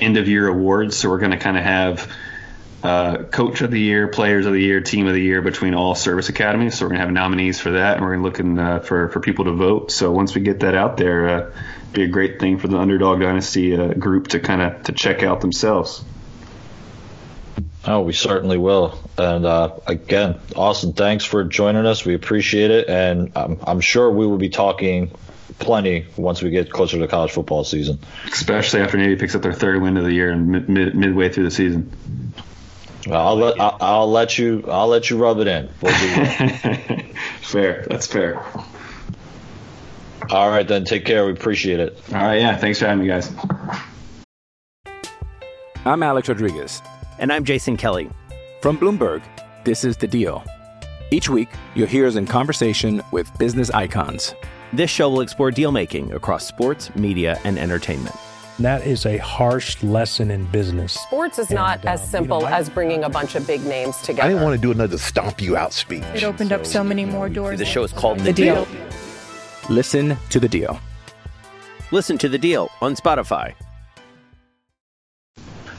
[0.00, 0.96] end of year awards.
[0.96, 2.12] So we're going to kind of have
[2.82, 5.94] uh, coach of the year, players of the year, team of the year between all
[5.94, 6.78] service academies.
[6.78, 9.44] So we're gonna have nominees for that, and we're gonna looking uh, for for people
[9.44, 9.92] to vote.
[9.92, 11.50] So once we get that out there, uh,
[11.92, 15.22] be a great thing for the Underdog Dynasty uh, group to kind of to check
[15.22, 16.04] out themselves.
[17.84, 18.98] Oh, we certainly will.
[19.18, 22.04] And uh, again, Austin, thanks for joining us.
[22.04, 25.10] We appreciate it, and I'm, I'm sure we will be talking
[25.58, 27.98] plenty once we get closer to college football season.
[28.26, 31.44] Especially after Navy picks up their third win of the year and mid, midway through
[31.44, 31.92] the season.
[33.06, 35.68] Well, I'll let I'll, I'll let you I'll let you rub it in.
[35.80, 38.44] We'll do fair, that's fair.
[40.30, 40.84] All right, then.
[40.84, 41.26] Take care.
[41.26, 41.98] We appreciate it.
[42.14, 42.56] All right, yeah.
[42.56, 43.30] Thanks for having me, guys.
[45.84, 46.80] I'm Alex Rodriguez.
[47.18, 48.08] And I'm Jason Kelly.
[48.62, 49.22] From Bloomberg,
[49.64, 50.44] this is The Deal.
[51.10, 54.34] Each week, you'll hear us in conversation with business icons.
[54.72, 58.16] This show will explore deal making across sports, media, and entertainment.
[58.62, 60.92] That is a harsh lesson in business.
[60.92, 63.44] Sports is not And, as um, you simple know, I- as bringing a bunch of
[63.44, 64.22] big names together.
[64.22, 66.04] I didn't want to do another stomp you out speech.
[66.14, 67.58] It opened up so many more doors.
[67.58, 68.64] The show is called The The Deal.
[68.64, 68.76] Deal.
[69.68, 70.78] Listen to the deal.
[71.90, 73.54] Listen to The Deal on Spotify.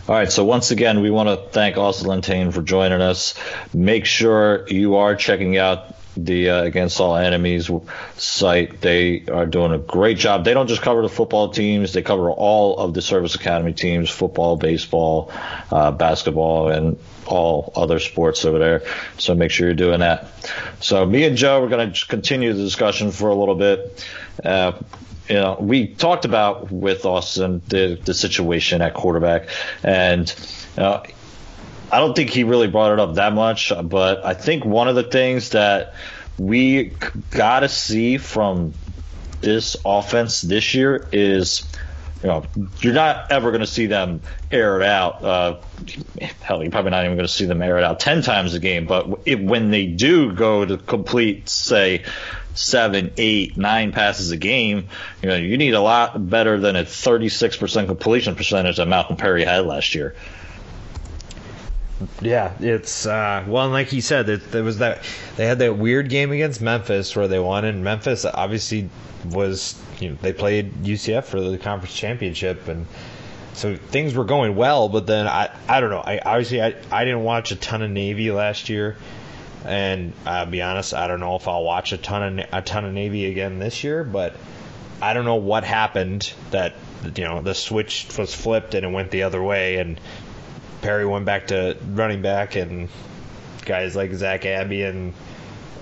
[0.10, 3.36] All right, so once again, we want to thank Austin Lentane for joining us.
[3.74, 7.70] Make sure you are checking out the uh, Against All Enemies
[8.18, 8.82] site.
[8.82, 10.46] They are doing a great job.
[10.46, 14.10] They don't just cover the football teams; they cover all of the service academy teams:
[14.10, 15.32] football, baseball,
[15.72, 18.84] uh, basketball, and all other sports over there.
[19.18, 20.28] So make sure you're doing that.
[20.80, 24.06] So me and Joe, we're going to continue the discussion for a little bit.
[24.44, 24.74] Uh,
[25.30, 29.48] you know, we talked about with Austin the the situation at quarterback,
[29.84, 30.34] and
[30.78, 31.04] know,
[31.94, 34.96] I don't think he really brought it up that much, but I think one of
[34.96, 35.94] the things that
[36.40, 36.92] we
[37.30, 38.74] got to see from
[39.42, 41.64] this offense this year is.
[42.22, 42.46] You know,
[42.80, 45.22] you're not ever going to see them air it out.
[45.26, 45.58] Uh,
[46.40, 48.62] hell, you're probably not even going to see them air it out ten times a
[48.62, 48.86] game.
[48.86, 52.06] But if, when they do go to complete, say,
[52.54, 54.88] seven, eight, nine passes a game,
[55.22, 59.44] you know, you need a lot better than a 36% completion percentage that Malcolm Perry
[59.44, 60.16] had last year.
[62.22, 65.04] Yeah, it's uh, well, and like he said, it, there was that
[65.36, 68.90] they had that weird game against Memphis where they won, and Memphis obviously
[69.30, 72.86] was you know they played UCF for the conference championship, and
[73.54, 74.90] so things were going well.
[74.90, 76.04] But then I I don't know.
[76.06, 78.98] I obviously I, I didn't watch a ton of Navy last year,
[79.66, 82.86] and I'll be honest, I don't know if I'll watch a ton of a ton
[82.86, 84.36] of Navy again this year, but
[85.02, 86.76] I don't know what happened that
[87.16, 90.00] you know the switch was flipped and it went the other way and
[90.84, 92.90] Perry went back to running back and
[93.66, 95.14] guys like Zach Abey and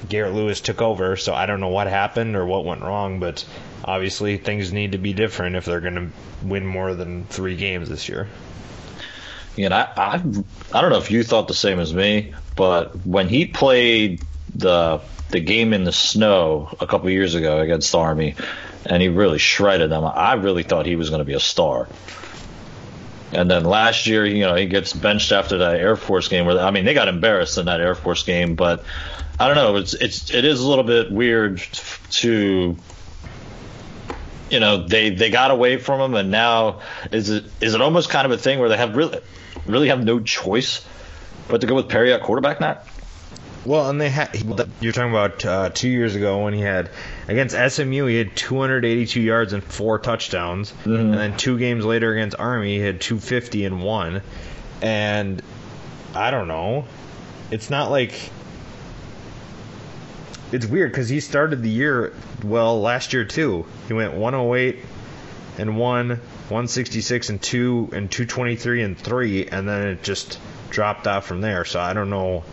[0.07, 3.43] Garret Lewis took over so I don't know what happened or what went wrong but
[3.83, 7.89] obviously things need to be different if they're going to win more than 3 games
[7.89, 8.29] this year.
[9.55, 10.13] You know, I, I
[10.73, 14.23] I don't know if you thought the same as me, but when he played
[14.55, 18.35] the the game in the snow a couple years ago against the Army,
[18.85, 21.87] and he really shredded them, I really thought he was going to be a star.
[23.33, 26.45] And then last year, you know, he gets benched after that Air Force game.
[26.45, 28.83] Where I mean, they got embarrassed in that Air Force game, but
[29.39, 29.77] I don't know.
[29.77, 31.59] It's it's it is a little bit weird
[32.11, 32.75] to
[34.49, 38.09] you know they they got away from him and now is it is it almost
[38.09, 39.19] kind of a thing where they have really
[39.65, 40.85] really have no choice
[41.47, 42.79] but to go with Perry at quarterback now?
[43.65, 44.35] Well, and they had
[44.79, 46.89] you're talking about uh, 2 years ago when he had
[47.27, 52.39] against SMU he had 282 yards and four touchdowns and then 2 games later against
[52.39, 54.21] Army he had 250 and 1
[54.81, 55.41] and
[56.15, 56.85] I don't know.
[57.51, 58.31] It's not like
[60.51, 63.65] it's weird because he started the year well last year too.
[63.87, 64.79] He went 108
[65.57, 71.25] and 1, 166 and 2, and 223 and 3, and then it just dropped off
[71.25, 71.65] from there.
[71.65, 72.43] So I don't know.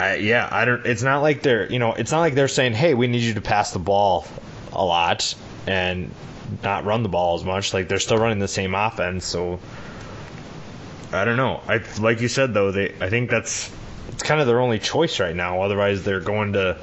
[0.00, 0.84] I, yeah, I don't.
[0.86, 3.34] It's not like they're you know it's not like they're saying hey we need you
[3.34, 4.26] to pass the ball
[4.72, 5.34] a lot
[5.66, 6.10] and
[6.62, 7.74] not run the ball as much.
[7.74, 9.26] Like they're still running the same offense.
[9.26, 9.60] So
[11.12, 11.60] I don't know.
[11.68, 12.72] I like you said though.
[12.72, 13.70] They I think that's
[14.08, 15.62] it's kind of their only choice right now.
[15.62, 16.78] Otherwise, they're going to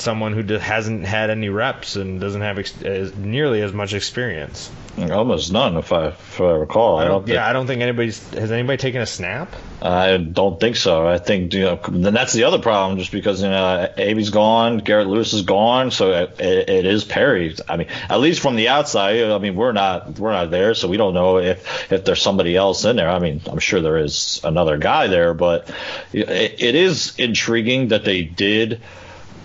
[0.00, 3.94] someone who just hasn't had any reps and doesn't have ex- as, nearly as much
[3.94, 4.70] experience.
[4.98, 6.98] Almost none, if I if I recall.
[6.98, 9.54] I don't, think, yeah, I don't think anybody's has anybody taken a snap.
[9.80, 11.06] I don't think so.
[11.06, 14.78] I think you know, then that's the other problem, just because you know, Abey's gone,
[14.78, 17.56] Garret Lewis is gone, so it, it is Perry.
[17.68, 20.88] I mean, at least from the outside, I mean, we're not we're not there, so
[20.88, 23.08] we don't know if if there's somebody else in there.
[23.08, 25.72] I mean, I'm sure there is another guy there, but
[26.12, 28.80] it, it is intriguing that they did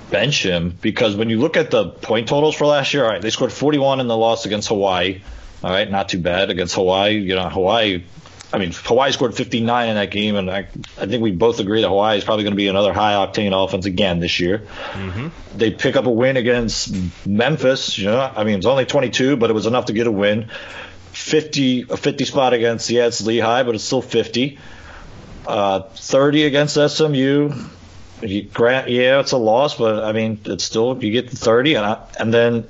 [0.09, 3.21] bench him because when you look at the point totals for last year, all right,
[3.21, 5.21] they scored 41 in the loss against Hawaii.
[5.63, 7.17] All right, not too bad against Hawaii.
[7.17, 8.03] You know, Hawaii.
[8.53, 11.81] I mean, Hawaii scored 59 in that game, and I, I think we both agree
[11.81, 14.59] that Hawaii is probably going to be another high octane offense again this year.
[14.59, 15.29] Mm-hmm.
[15.57, 17.97] They pick up a win against Memphis.
[17.97, 20.49] You know, I mean, it's only 22, but it was enough to get a win.
[21.11, 24.59] 50 a 50 spot against yeah, it's Lehigh, but it's still 50.
[25.47, 27.51] Uh, 30 against SMU.
[28.21, 31.75] You grant, yeah, it's a loss, but I mean, it's still you get the 30,
[31.75, 32.67] and I, and then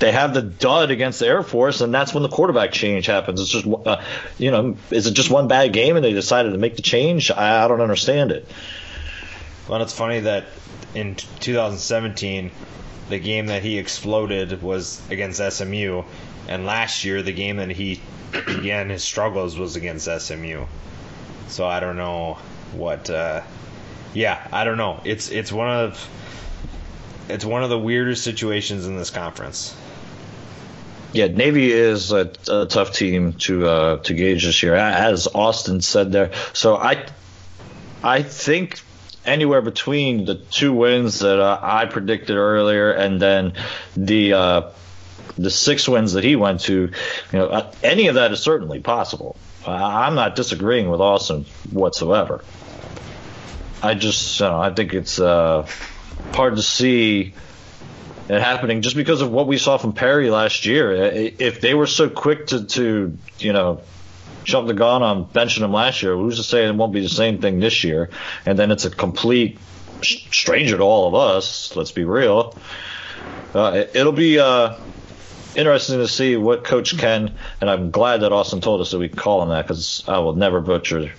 [0.00, 3.40] they have the dud against the Air Force, and that's when the quarterback change happens.
[3.40, 4.02] It's just, uh,
[4.38, 7.30] you know, is it just one bad game and they decided to make the change?
[7.30, 8.50] I, I don't understand it.
[9.68, 10.46] Well, it's funny that
[10.94, 12.50] in 2017,
[13.10, 16.02] the game that he exploded was against SMU,
[16.48, 18.00] and last year the game that he
[18.46, 20.64] began his struggles was against SMU.
[21.48, 22.38] So I don't know
[22.72, 23.10] what.
[23.10, 23.42] Uh,
[24.14, 25.00] yeah, I don't know.
[25.04, 26.08] It's it's one of
[27.28, 29.76] it's one of the weirdest situations in this conference.
[31.12, 35.80] Yeah, Navy is a, a tough team to uh, to gauge this year, as Austin
[35.80, 36.32] said there.
[36.52, 37.06] So I
[38.02, 38.80] I think
[39.24, 43.54] anywhere between the two wins that uh, I predicted earlier and then
[43.96, 44.70] the uh,
[45.36, 46.92] the six wins that he went to, you
[47.38, 49.36] know, uh, any of that is certainly possible.
[49.66, 52.42] I'm not disagreeing with Austin whatsoever.
[53.82, 55.66] I just, uh, I think it's uh,
[56.32, 57.32] hard to see
[58.28, 60.92] it happening just because of what we saw from Perry last year.
[60.92, 63.80] If they were so quick to, to you know,
[64.44, 67.08] jump the gun on benching him last year, who's to say it won't be the
[67.08, 68.10] same thing this year?
[68.46, 69.58] And then it's a complete
[70.02, 71.74] stranger to all of us.
[71.74, 72.56] Let's be real.
[73.54, 74.76] Uh, it, will be uh,
[75.56, 79.08] interesting to see what Coach Ken, and I'm glad that Austin told us that we
[79.08, 81.12] call him that because I will never butcher.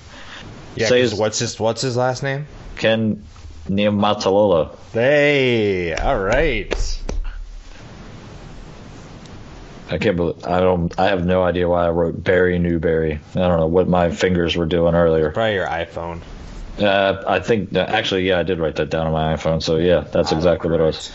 [0.76, 2.48] Yeah, what's his what's his last name?
[2.76, 3.24] Ken
[3.68, 4.76] Niumatalolo.
[4.94, 7.00] Hey, all right.
[9.90, 10.98] I can't believe I don't.
[10.98, 13.20] I have no idea why I wrote Barry Newberry.
[13.36, 15.32] I don't know what my fingers were doing earlier.
[15.32, 16.22] Probably your iPhone.
[16.80, 19.62] Uh, I think actually, yeah, I did write that down on my iPhone.
[19.62, 21.12] So yeah, that's exactly what it was.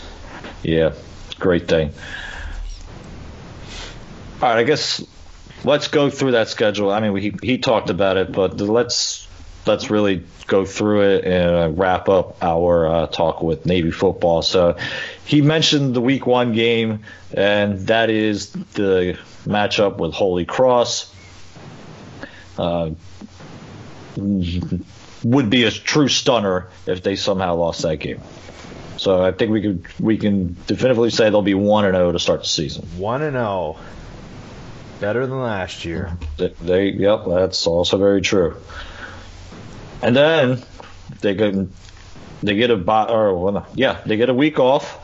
[0.61, 0.93] Yeah,
[1.39, 1.91] great thing.
[4.41, 5.03] All right, I guess
[5.63, 6.91] let's go through that schedule.
[6.91, 9.26] I mean, we, he he talked about it, but let's
[9.67, 14.41] let's really go through it and uh, wrap up our uh, talk with Navy football.
[14.41, 14.77] So
[15.25, 17.03] he mentioned the week one game,
[17.33, 21.13] and that is the matchup with Holy Cross.
[22.57, 22.91] Uh,
[25.23, 28.21] would be a true stunner if they somehow lost that game.
[28.97, 32.11] So I think we could we can definitively say they'll be one and zero oh
[32.11, 32.85] to start the season.
[32.97, 33.79] One and zero, oh.
[34.99, 36.17] better than last year.
[36.37, 38.57] They, they yep, that's also very true.
[40.01, 40.63] And then
[41.21, 41.55] they get
[42.43, 44.99] they get a bot or well, yeah they get a week off,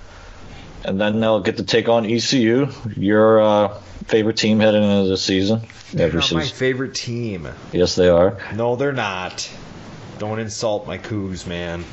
[0.86, 5.17] and then they'll get to take on ECU, your uh, favorite team heading into the
[5.17, 5.62] season.
[5.93, 6.38] They're not season.
[6.38, 7.47] my favorite team.
[7.71, 8.39] Yes, they are.
[8.56, 9.49] No, they're not.
[10.19, 11.84] Don't insult my Cougs, man.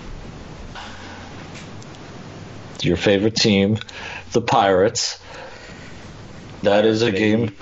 [2.83, 3.79] Your favorite team,
[4.33, 5.21] the Pirates.
[6.63, 7.55] That is a game.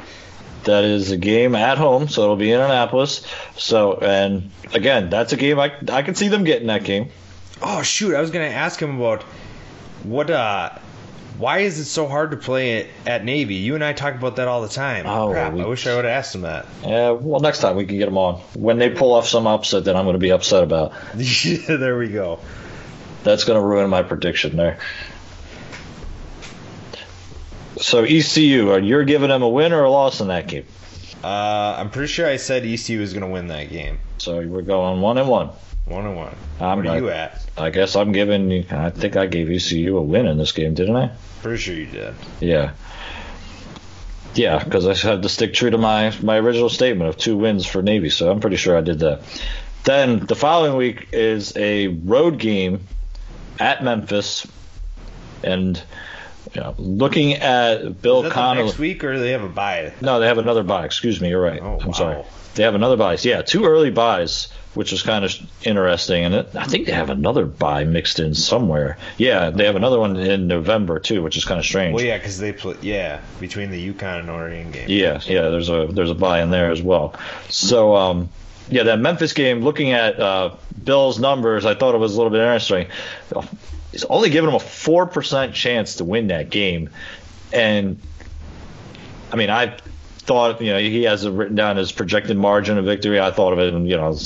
[0.64, 3.27] That is a game at home, so it'll be in Annapolis.
[3.57, 7.11] So, and again, that's a game I I can see them getting that game.
[7.62, 8.14] Oh shoot!
[8.14, 9.23] I was gonna ask him about
[10.03, 10.71] what uh
[11.38, 13.55] why is it so hard to play it at Navy?
[13.55, 15.07] You and I talk about that all the time.
[15.07, 16.66] Oh, Crap, we, I wish I would have asked him that.
[16.83, 18.40] Yeah, well, next time we can get them on.
[18.55, 20.92] When they pull off some upset that I'm going to be upset about.
[21.14, 22.40] there we go.
[23.23, 24.79] That's going to ruin my prediction there.
[27.88, 30.66] So ECU, are you giving them a win or a loss in that game?
[31.24, 33.98] Uh, I'm pretty sure I said ECU is going to win that game.
[34.18, 35.48] So we're going one and one.
[35.87, 36.37] One and one.
[36.61, 37.42] I'm, what are you at?
[37.57, 38.70] I guess I'm giving.
[38.70, 41.12] I think I gave ECU a win in this game, didn't I?
[41.40, 42.14] Pretty sure you did.
[42.40, 42.72] Yeah.
[44.35, 47.64] Yeah, because I had to stick true to my my original statement of two wins
[47.64, 49.22] for Navy, so I'm pretty sure I did that.
[49.85, 52.87] Then the following week is a road game
[53.59, 54.46] at Memphis,
[55.42, 55.83] and
[56.57, 58.67] know, looking at Bill Connelly.
[58.67, 59.93] Next week, or do they have a bye?
[60.01, 60.85] No, they have another bye.
[60.85, 61.61] Excuse me, you're right.
[61.63, 61.93] Oh, I'm wow.
[61.93, 62.25] sorry.
[62.55, 63.17] They have another bye.
[63.21, 65.35] Yeah, two early byes which is kind of
[65.65, 66.25] interesting.
[66.25, 68.97] And it, I think they have another bye mixed in somewhere.
[69.17, 71.97] Yeah, they have another one in November too, which is kind of strange.
[71.97, 74.87] Well, yeah, because they play yeah between the UConn and Oregon game.
[74.89, 75.49] Yeah, yeah.
[75.49, 77.19] There's a there's a buy in there as well.
[77.49, 78.29] So um,
[78.71, 79.63] yeah, that Memphis game.
[79.63, 82.87] Looking at uh, Bill's numbers, I thought it was a little bit interesting.
[83.99, 86.91] He's only giving them a four percent chance to win that game,
[87.53, 87.99] and
[89.33, 89.77] I mean I
[90.19, 93.19] thought you know he has it written down as projected margin of victory.
[93.19, 94.17] I thought of it, you know,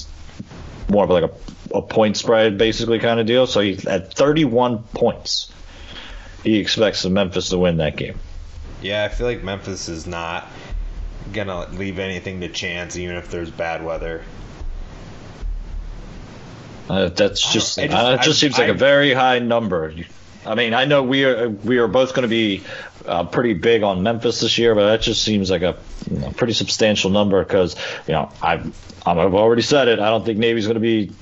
[0.91, 1.31] more of like a,
[1.75, 3.47] a point spread basically kind of deal.
[3.47, 5.51] So he's at 31 points.
[6.45, 8.19] He expects Memphis to win that game.
[8.83, 10.49] Yeah, I feel like Memphis is not
[11.33, 14.23] gonna leave anything to chance, even if there's bad weather.
[16.93, 19.95] Uh, that's just, just uh, it just I, seems like a very high number.
[20.45, 22.63] I mean, I know we are we are both going to be
[23.07, 25.79] uh, pretty big on Memphis this year, but that just seems like a
[26.11, 27.77] you know, pretty substantial number because
[28.07, 28.67] you know I've
[29.07, 30.01] I've already said it.
[30.01, 31.13] I don't think Navy's going to be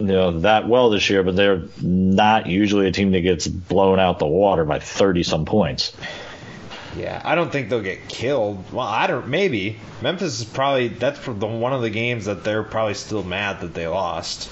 [0.00, 4.00] you know that well this year, but they're not usually a team that gets blown
[4.00, 5.96] out the water by thirty some points.
[6.96, 8.72] Yeah, I don't think they'll get killed.
[8.72, 9.28] Well, I don't.
[9.28, 13.60] Maybe Memphis is probably that's the one of the games that they're probably still mad
[13.60, 14.50] that they lost.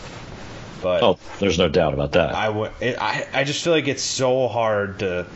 [0.82, 2.34] But oh, there's no doubt about that.
[2.34, 2.72] I would.
[2.82, 5.26] I I just feel like it's so hard to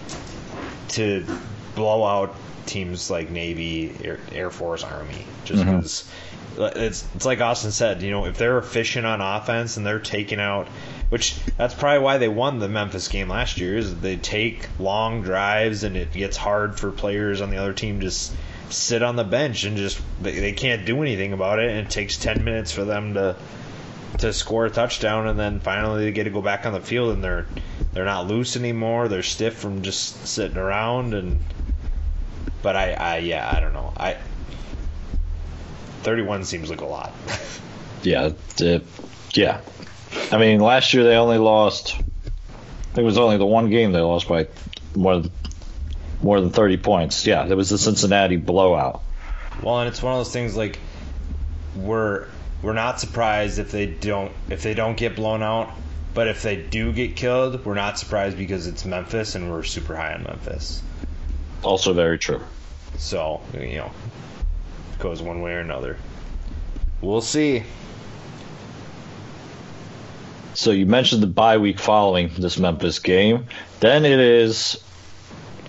[0.91, 1.27] to
[1.75, 2.35] blow out
[2.67, 6.09] teams like Navy, Air, Air Force, Army, just because
[6.57, 6.79] mm-hmm.
[6.79, 8.03] it's it's like Austin said.
[8.03, 10.69] You know, if they're efficient on offense and they're taking out,
[11.11, 13.77] which that's probably why they won the Memphis game last year.
[13.77, 18.01] Is they take long drives and it gets hard for players on the other team
[18.01, 18.35] to just
[18.71, 21.91] sit on the bench and just they, they can't do anything about it, and it
[21.91, 23.37] takes ten minutes for them to
[24.19, 27.15] to score a touchdown, and then finally they get to go back on the field
[27.15, 27.47] and they're
[27.93, 29.09] they're not loose anymore.
[29.09, 31.41] They're stiff from just sitting around and.
[32.63, 33.93] But I, I yeah, I don't know.
[33.97, 34.17] I
[36.03, 37.13] 31 seems like a lot.
[38.05, 38.85] Yeah, it,
[39.33, 39.63] yeah.
[40.31, 41.95] I mean, last year they only lost.
[41.95, 44.47] I think it was only the one game they lost by
[44.95, 45.33] more than
[46.23, 47.27] more than 30 points.
[47.27, 49.03] Yeah, it was the Cincinnati blowout.
[49.63, 50.79] Well, and it's one of those things like
[51.77, 52.27] we're
[52.65, 55.71] we're not surprised if they don't if they don't get blown out,
[56.15, 59.95] but if they do get killed, we're not surprised because it's Memphis and we're super
[59.95, 60.83] high on Memphis.
[61.63, 62.41] Also very true.
[62.97, 63.91] So you know,
[64.95, 65.99] it goes one way or another.
[67.03, 67.65] We'll see.
[70.55, 73.47] So you mentioned the bye week following this Memphis game.
[73.81, 74.83] Then it is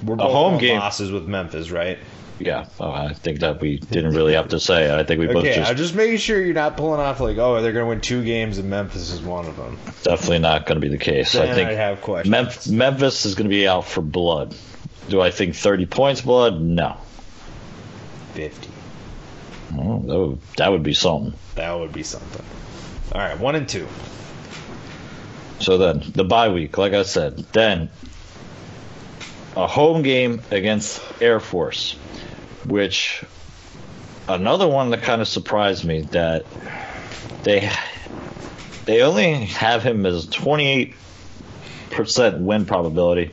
[0.01, 0.79] We're a home game.
[0.79, 1.97] losses with Memphis, right?
[2.37, 4.93] Yeah, oh, I think that we didn't really have to say.
[4.93, 7.37] I think we both Okay, just I'm just making sure you're not pulling off like,
[7.37, 9.77] oh, they're going to win two games and Memphis is one of them.
[10.03, 11.35] definitely not going to be the case.
[11.35, 12.35] I think I have questions.
[12.35, 14.53] Memph- Memphis is going to be out for blood.
[15.07, 16.59] Do I think 30 points blood?
[16.59, 16.97] No.
[18.33, 18.69] 50.
[19.77, 21.33] Oh, that, would, that would be something.
[21.55, 22.45] That would be something.
[23.13, 23.87] All right, one and two.
[25.59, 27.89] So then, the bye week, like I said, then
[29.55, 31.95] a home game against Air Force,
[32.67, 33.23] which
[34.27, 36.45] another one that kind of surprised me that
[37.43, 37.71] they
[38.85, 40.95] they only have him as 28%
[42.39, 43.31] win probability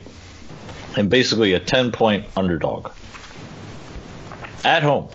[0.97, 2.91] and basically a 10 point underdog
[4.63, 5.09] at home.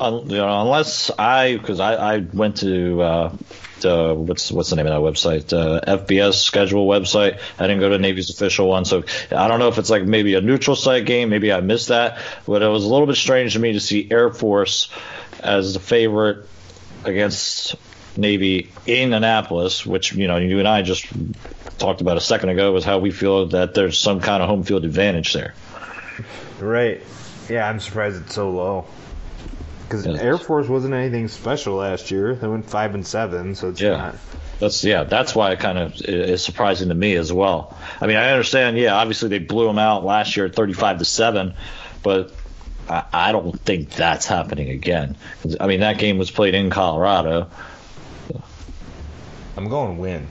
[0.00, 3.36] You know, unless I, because I, I went to uh,
[3.80, 5.52] the what's what's the name of that website?
[5.52, 7.40] Uh, FBS schedule website.
[7.58, 10.34] I didn't go to Navy's official one, so I don't know if it's like maybe
[10.34, 11.28] a neutral site game.
[11.28, 14.08] Maybe I missed that, but it was a little bit strange to me to see
[14.10, 14.90] Air Force
[15.40, 16.46] as the favorite
[17.04, 17.76] against
[18.16, 21.06] Navy in Annapolis, which you know you and I just
[21.78, 24.62] talked about a second ago was how we feel that there's some kind of home
[24.62, 25.54] field advantage there.
[26.60, 27.02] Right.
[27.48, 28.86] Yeah, I'm surprised it's so low.
[29.90, 30.22] Because Yeah.
[30.22, 32.36] Air Force wasn't anything special last year.
[32.36, 33.96] They went five and seven, so it's Yeah.
[33.96, 34.14] not.
[34.60, 35.02] That's yeah.
[35.02, 37.76] That's why it kind of is surprising to me as well.
[38.00, 38.78] I mean, I understand.
[38.78, 41.54] Yeah, obviously they blew them out last year, thirty-five to seven,
[42.04, 42.32] but
[42.88, 45.16] I, I don't think that's happening again.
[45.58, 47.48] I mean, that game was played in Colorado.
[49.56, 50.28] I'm going win.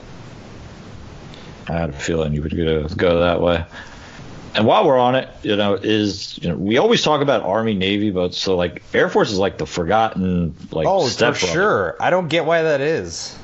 [1.67, 3.65] I had a feeling you would go, go that way.
[4.55, 7.75] And while we're on it, you know, is you know we always talk about Army
[7.75, 11.95] Navy, but so like Air Force is like the forgotten like Oh, for sure.
[11.99, 13.37] I don't get why that is.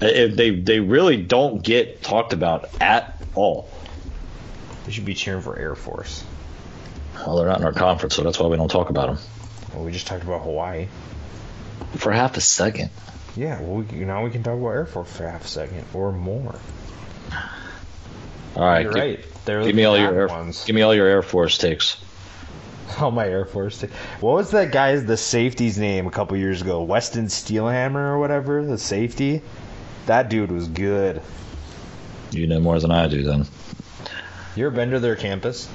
[0.00, 3.68] If they they really don't get talked about at all.
[4.84, 6.24] They should be cheering for Air Force.
[7.14, 9.18] Well, they're not in our conference, so that's why we don't talk about them.
[9.74, 10.88] Well, we just talked about Hawaii.
[11.96, 12.90] For half a second.
[13.36, 16.12] Yeah, well, we, now we can talk about Air Force for half a second or
[16.12, 16.54] more.
[18.56, 18.82] All right.
[18.82, 19.26] You're give, right.
[19.44, 20.64] They're Give me all your Air, ones.
[20.64, 21.96] give me all your Air Force takes.
[23.00, 23.80] Oh, my Air Force.
[23.80, 23.86] T-
[24.18, 26.82] what was that guy's the safety's name a couple years ago?
[26.82, 29.42] Weston Steelhammer or whatever, the safety.
[30.06, 31.22] That dude was good.
[32.32, 33.46] You know more than I do then.
[34.56, 35.68] You ever been to their campus?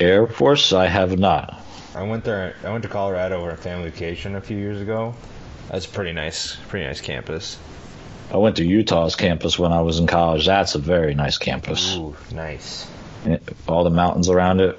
[0.00, 1.62] Air Force, I have not.
[1.94, 2.56] I went there.
[2.64, 5.14] I went to Colorado for a family vacation a few years ago.
[5.70, 6.56] That's pretty nice.
[6.68, 7.56] Pretty nice campus.
[8.32, 10.46] I went to Utah's campus when I was in college.
[10.46, 11.94] That's a very nice campus.
[11.96, 12.86] Ooh, nice.
[13.66, 14.78] All the mountains around it,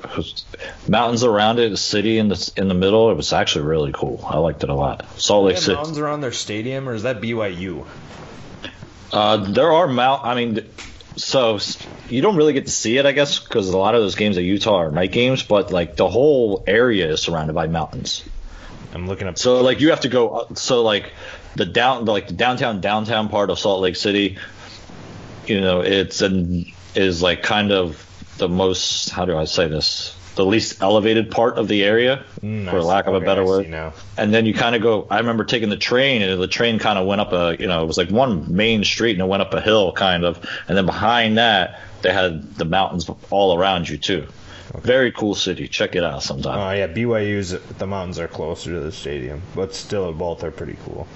[0.87, 3.09] mountains around it, a city in the in the middle.
[3.09, 4.23] It was actually really cool.
[4.27, 5.09] I liked it a lot.
[5.19, 5.73] Salt Lake City.
[5.73, 7.87] mountains around their stadium, or is that BYU?
[9.11, 10.25] Uh, there are mount.
[10.25, 10.63] I mean,
[11.15, 11.59] so
[12.09, 14.37] you don't really get to see it, I guess, because a lot of those games
[14.37, 15.41] at Utah are night games.
[15.41, 18.23] But like the whole area is surrounded by mountains.
[18.93, 19.37] I'm looking up.
[19.39, 20.47] So like you have to go.
[20.53, 21.11] So like
[21.55, 24.37] the down, like the downtown downtown part of Salt Lake City.
[25.47, 28.01] You know, it's an is like kind of
[28.37, 29.09] the most.
[29.09, 30.11] How do I say this?
[30.35, 33.69] The least elevated part of the area, Mm, for lack of a better word.
[33.69, 33.93] now.
[34.17, 35.07] And then you kind of go.
[35.09, 37.55] I remember taking the train, and the train kind of went up a.
[37.57, 40.25] You know, it was like one main street, and it went up a hill, kind
[40.25, 40.45] of.
[40.67, 44.27] And then behind that, they had the mountains all around you too.
[44.81, 45.69] Very cool city.
[45.69, 46.57] Check it out sometime.
[46.59, 50.75] Oh yeah, BYU's the mountains are closer to the stadium, but still both are pretty
[50.83, 51.07] cool.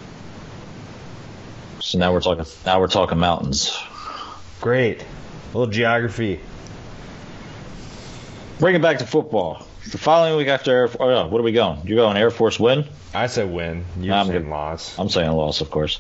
[1.89, 2.45] So now we're talking.
[2.67, 3.75] Now we're talking mountains.
[4.61, 5.01] Great.
[5.01, 6.39] A little geography.
[8.59, 9.65] Bring it back to football.
[9.89, 11.87] The following week after Air, Force, oh no, what are we going?
[11.87, 12.85] You're going Air Force win?
[13.11, 13.85] I said win.
[13.99, 14.49] You're I'm saying good.
[14.51, 14.99] loss.
[14.99, 15.99] I'm saying loss, of course.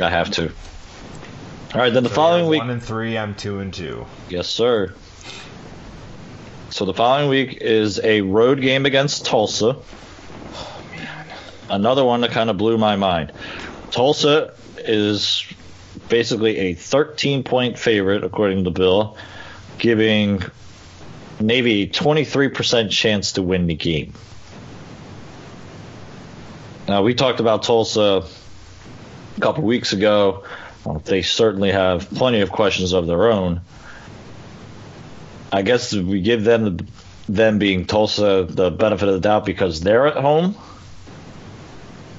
[0.00, 0.46] I have to.
[0.48, 2.58] All right, then the So following week.
[2.58, 3.16] one and three.
[3.16, 4.06] I'm two and two.
[4.28, 4.92] Yes, sir.
[6.70, 9.76] So the following week is a road game against Tulsa.
[9.76, 11.26] Oh, man.
[11.70, 13.32] Another one that kind of blew my mind.
[13.90, 15.44] Tulsa is
[16.08, 19.16] basically a 13 point favorite, according to Bill,
[19.78, 20.42] giving
[21.40, 24.12] Navy a 23% chance to win the game.
[26.88, 28.24] Now, we talked about Tulsa
[29.36, 30.44] a couple weeks ago.
[30.86, 33.60] Um, They certainly have plenty of questions of their own.
[35.52, 36.86] I guess we give them the,
[37.28, 40.56] them being Tulsa the benefit of the doubt because they're at home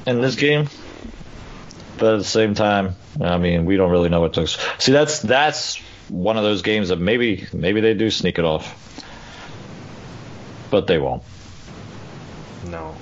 [0.05, 0.67] in this game.
[1.99, 4.91] But at the same time, I mean, we don't really know what to see.
[4.91, 9.03] That's that's one of those games that maybe maybe they do sneak it off,
[10.71, 11.23] but they won't.
[12.67, 12.95] No.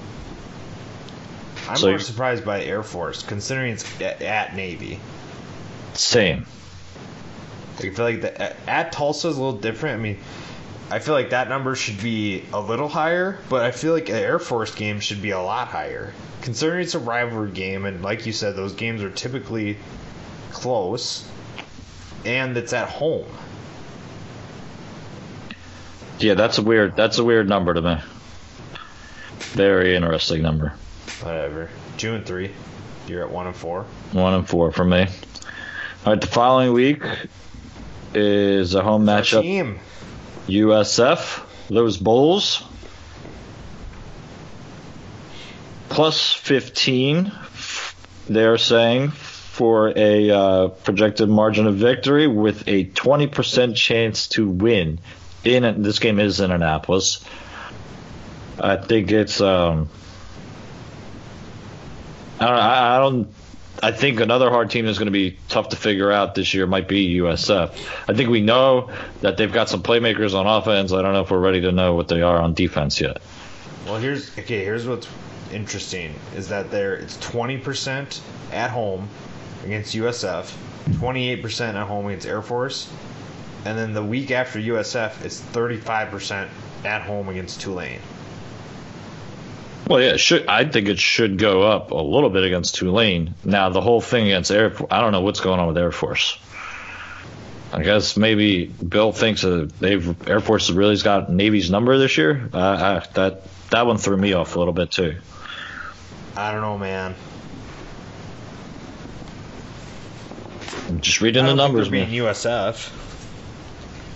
[1.70, 5.00] I'm So more surprised by Air Force, considering it's at, at Navy.
[5.94, 6.46] Same.
[7.78, 10.00] I feel like the, at, at Tulsa is a little different.
[10.00, 10.18] I mean,
[10.90, 14.16] I feel like that number should be a little higher, but I feel like an
[14.16, 16.14] Air Force game should be a lot higher.
[16.42, 19.78] Considering it's a rivalry game, and like you said, those games are typically
[20.52, 21.30] close,
[22.24, 23.28] and it's at home.
[26.20, 27.98] Yeah, that's a weird that's a weird number to me.
[29.40, 30.74] Very interesting number.
[31.22, 31.70] Whatever.
[31.98, 32.52] Two and three.
[33.08, 33.86] You're at one and four.
[34.14, 35.02] One and four for me.
[36.06, 37.04] All right, the following week
[38.14, 39.42] is a home matchup.
[39.42, 39.80] Team.
[40.48, 42.64] USF, those Bulls.
[45.90, 47.32] Plus 15,
[48.28, 49.12] they're saying,
[49.58, 55.00] for a uh, projected margin of victory with a 20% chance to win.
[55.44, 57.24] In This game is in Annapolis.
[58.60, 59.42] I think it's.
[59.42, 59.90] Um,
[62.40, 63.37] I don't, I I don't.
[63.82, 66.66] I think another hard team that's going to be tough to figure out this year
[66.66, 67.72] might be USF.
[68.08, 68.90] I think we know
[69.22, 70.92] that they've got some playmakers on offense.
[70.92, 73.22] I don't know if we're ready to know what they are on defense yet.
[73.86, 74.64] Well, here's okay.
[74.64, 75.08] Here's what's
[75.52, 78.20] interesting is that there it's 20%
[78.52, 79.10] at home
[79.64, 80.54] against USF,
[80.90, 82.92] 28% at home against Air Force,
[83.66, 86.50] and then the week after USF it's 35%
[86.84, 88.02] at home against Tulane.
[89.88, 93.36] Well, yeah, it should I think it should go up a little bit against Tulane.
[93.46, 96.38] Now, the whole thing against Air, I don't know what's going on with Air Force.
[97.72, 102.18] I guess maybe Bill thinks that they've Air Force really has got Navy's number this
[102.18, 102.50] year.
[102.54, 105.18] Uh, I, that that one threw me off a little bit too.
[106.36, 107.16] I don't know, man.
[110.88, 112.10] I'm just reading the numbers, man.
[112.10, 112.92] USF.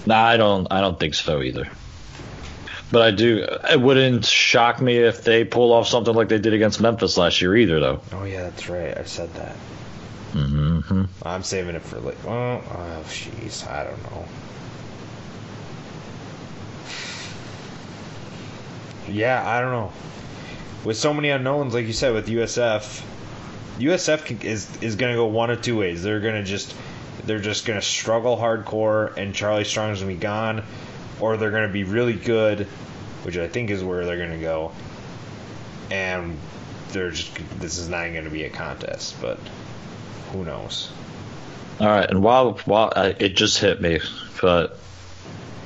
[0.05, 0.67] Nah, I don't.
[0.71, 1.69] I don't think so either.
[2.91, 3.47] But I do.
[3.71, 7.41] It wouldn't shock me if they pull off something like they did against Memphis last
[7.41, 8.01] year either, though.
[8.11, 8.97] Oh yeah, that's right.
[8.97, 9.55] I said that.
[10.33, 11.03] Mm-hmm.
[11.23, 12.17] I'm saving it for like.
[12.25, 14.25] Oh, oh, jeez, I don't know.
[19.09, 19.91] Yeah, I don't know.
[20.83, 23.03] With so many unknowns, like you said, with USF,
[23.79, 26.03] USF can, is is going to go one of two ways.
[26.03, 26.75] They're going to just
[27.25, 30.63] they're just going to struggle hardcore, and Charlie Strong's going to be gone,
[31.21, 32.67] or they're going to be really good,
[33.23, 34.71] which I think is where they're going to go.
[35.89, 36.37] And
[36.91, 39.39] they're just this is not going to be a contest, but
[40.31, 40.91] who knows?
[41.79, 43.99] All right, and while while uh, it just hit me,
[44.41, 44.77] but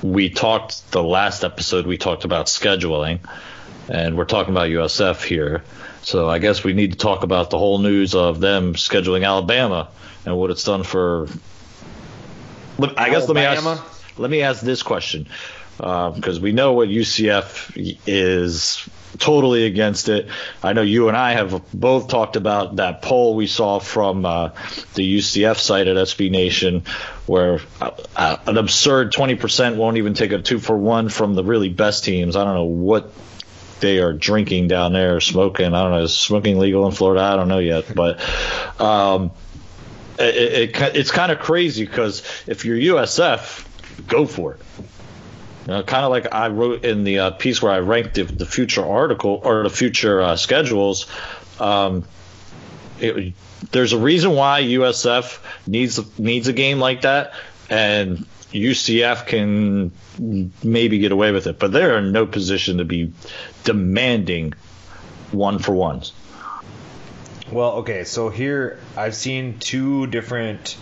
[0.01, 1.85] we talked the last episode.
[1.85, 3.19] We talked about scheduling,
[3.89, 5.63] and we're talking about USF here.
[6.03, 9.89] So I guess we need to talk about the whole news of them scheduling Alabama
[10.25, 11.27] and what it's done for.
[12.77, 13.83] Let- I guess let me Alabama?
[13.83, 13.94] ask.
[14.17, 15.27] Let me ask this question
[15.77, 18.87] because we know what UCF is
[19.17, 20.27] totally against it.
[20.63, 24.49] I know you and I have both talked about that poll we saw from uh,
[24.93, 26.83] the UCF site at SB Nation,
[27.25, 31.43] where uh, uh, an absurd 20% won't even take a two for one from the
[31.43, 32.35] really best teams.
[32.35, 33.11] I don't know what
[33.79, 35.73] they are drinking down there, smoking.
[35.73, 37.23] I don't know, is smoking legal in Florida?
[37.23, 38.19] I don't know yet, but.
[38.79, 39.31] Um,
[40.17, 43.65] it, it, it's kind of crazy because if you're USF,
[44.07, 44.61] go for it.
[45.67, 48.23] You know, kind of like I wrote in the uh, piece where I ranked the,
[48.23, 51.07] the future article or the future uh, schedules.
[51.59, 52.05] Um,
[52.99, 53.33] it,
[53.71, 57.33] there's a reason why USF needs needs a game like that,
[57.69, 59.91] and UCF can
[60.63, 63.11] maybe get away with it, but they're in no position to be
[63.63, 64.53] demanding
[65.31, 66.13] one for ones.
[67.51, 70.77] Well, okay, so here I've seen two different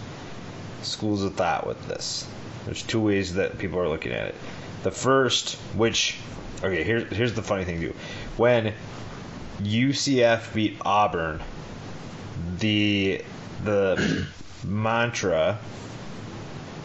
[0.82, 2.28] schools of thought with this.
[2.66, 4.36] There's two ways that people are looking at it.
[4.84, 6.18] The first, which,
[6.64, 7.94] okay, here's here's the funny thing too.
[8.38, 8.74] When
[9.62, 11.42] UCF beat Auburn,
[12.60, 13.24] the
[13.64, 14.28] the
[14.64, 15.60] mantra,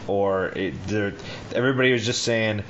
[0.07, 0.75] or it,
[1.55, 2.63] everybody was just saying,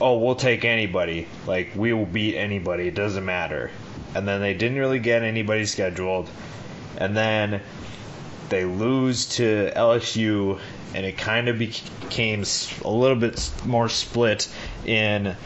[0.00, 1.28] "Oh, we'll take anybody.
[1.46, 2.88] Like we will beat anybody.
[2.88, 3.70] It doesn't matter."
[4.14, 6.28] And then they didn't really get anybody scheduled,
[6.98, 7.60] and then
[8.48, 10.58] they lose to LSU,
[10.94, 12.44] and it kind of became
[12.84, 14.48] a little bit more split
[14.84, 15.36] in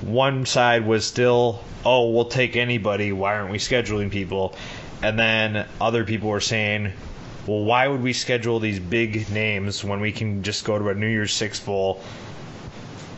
[0.00, 3.12] one side was still, oh, we'll take anybody.
[3.12, 4.54] Why aren't we scheduling people?
[5.02, 6.92] And then other people were saying,
[7.46, 10.94] well, why would we schedule these big names when we can just go to a
[10.94, 12.02] New Year's Six Bowl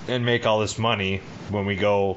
[0.08, 1.20] and make all this money
[1.50, 2.16] when we go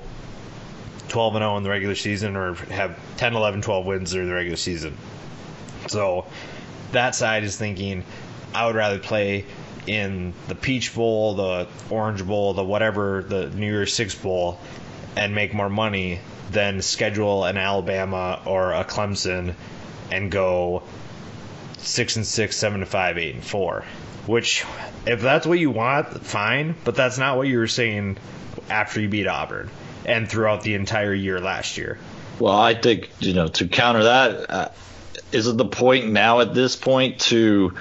[1.09, 4.33] 12 and 0 in the regular season or have 10, 11, 12 wins during the
[4.33, 4.97] regular season?
[5.87, 6.25] So
[6.91, 8.03] that side is thinking,
[8.53, 9.45] I would rather play
[9.87, 14.59] in the Peach Bowl, the Orange Bowl, the whatever, the New Year's Six Bowl,
[15.15, 16.19] and make more money
[16.51, 19.55] than schedule an Alabama or a Clemson
[20.11, 20.83] and go
[21.77, 23.85] six and six, seven and five, eight and four.
[24.25, 24.65] Which,
[25.05, 26.75] if that's what you want, fine.
[26.83, 28.17] But that's not what you were saying
[28.69, 29.69] after you beat Auburn
[30.05, 31.97] and throughout the entire year last year.
[32.39, 34.69] Well, I think you know to counter that, uh,
[35.31, 37.73] is it the point now at this point to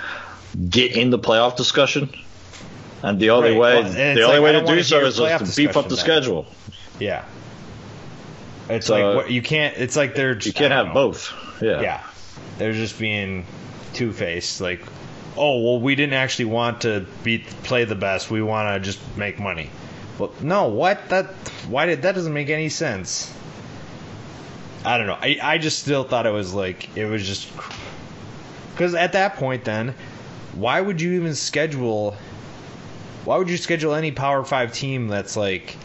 [0.70, 2.10] get in the playoff discussion?
[3.02, 5.56] And the only Right, way, well, the only like, way to do so is to
[5.56, 5.98] beef up the then.
[5.98, 6.46] schedule.
[6.98, 7.24] Yeah.
[8.68, 9.76] It's So- like what, you can't.
[9.76, 10.36] It's like they're.
[10.38, 10.94] You can't have know.
[10.94, 11.32] both.
[11.62, 11.80] Yeah.
[11.80, 12.02] Yeah,
[12.58, 13.46] they're just being
[13.94, 14.60] two faced.
[14.60, 14.80] Like,
[15.36, 18.30] oh well, we didn't actually want to be play the best.
[18.30, 19.70] We want to just make money.
[20.18, 21.26] Well, no, what that?
[21.68, 23.32] Why did that doesn't make any sense?
[24.84, 25.18] I don't know.
[25.20, 27.48] I I just still thought it was like it was just
[28.74, 29.94] because at that point then,
[30.54, 32.16] why would you even schedule?
[33.24, 35.76] Why would you schedule any Power Five team that's like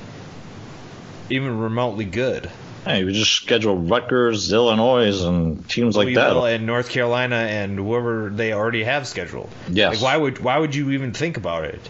[1.30, 2.50] even remotely good?
[2.86, 6.36] Hey, you just schedule Rutgers, Illinois, and teams like that.
[6.36, 9.50] And North Carolina and whoever they already have scheduled.
[9.70, 9.96] Yes.
[9.96, 11.82] Like why would why would you even think about it?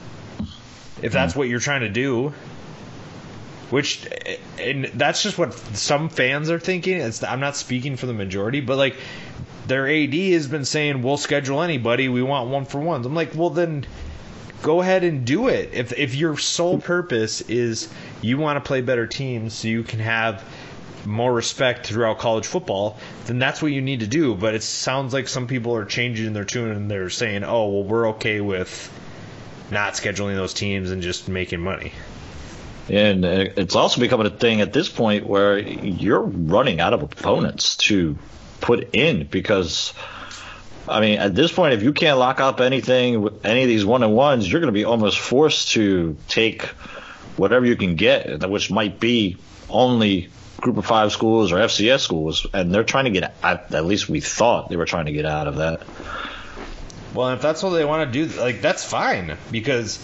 [1.02, 1.40] If that's hmm.
[1.40, 2.34] what you're trying to do.
[3.70, 4.08] Which
[4.60, 6.98] and that's just what some fans are thinking.
[6.98, 8.96] It's, I'm not speaking for the majority, but like
[9.68, 12.10] their AD has been saying we'll schedule anybody.
[12.10, 13.06] We want one for ones.
[13.06, 13.86] I'm like, well then
[14.62, 15.72] go ahead and do it.
[15.74, 20.00] If if your sole purpose is you want to play better teams so you can
[20.00, 20.44] have
[21.06, 24.36] more respect throughout college football, then that's what you need to do.
[24.36, 27.84] But it sounds like some people are changing their tune and they're saying, "Oh, well,
[27.84, 28.92] we're okay with
[29.70, 31.92] not scheduling those teams and just making money."
[32.90, 37.02] And uh, it's also becoming a thing at this point where you're running out of
[37.02, 38.18] opponents to
[38.62, 39.94] put in because,
[40.88, 43.86] I mean, at this point, if you can't lock up anything with any of these
[43.86, 46.64] one on ones, you're going to be almost forced to take
[47.38, 49.38] whatever you can get, which might be
[49.70, 50.30] only
[50.62, 52.48] group of five schools or FCS schools.
[52.54, 55.48] And they're trying to get, at, least we thought they were trying to get out
[55.48, 55.84] of that.
[57.14, 60.04] Well, if that's what they want to do, like that's fine because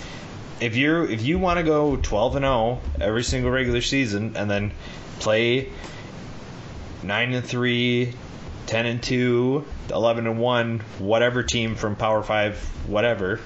[0.62, 4.50] if you're if you want to go 12 and 0 every single regular season and
[4.50, 4.72] then
[5.20, 5.72] play
[7.02, 8.14] 9 and 3,
[8.70, 12.56] 10 and 2, 11 and 1, whatever team from Power 5,
[12.88, 13.40] whatever,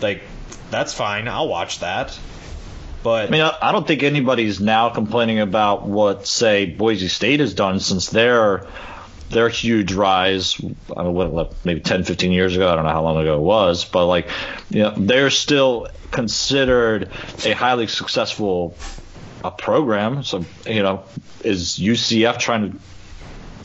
[0.00, 0.22] like
[0.70, 1.26] that's fine.
[1.26, 2.16] I'll watch that.
[3.02, 7.54] But I mean, I don't think anybody's now complaining about what, say, Boise State has
[7.54, 8.68] done since their
[9.30, 10.60] their huge rise.
[10.96, 12.70] I mean, what, maybe 10, 15 years ago.
[12.70, 14.28] I don't know how long ago it was, but like,
[14.70, 17.10] you know, they're still considered
[17.44, 18.76] a highly successful
[19.42, 20.22] uh, program.
[20.22, 21.02] So, you know,
[21.42, 22.78] is UCF trying to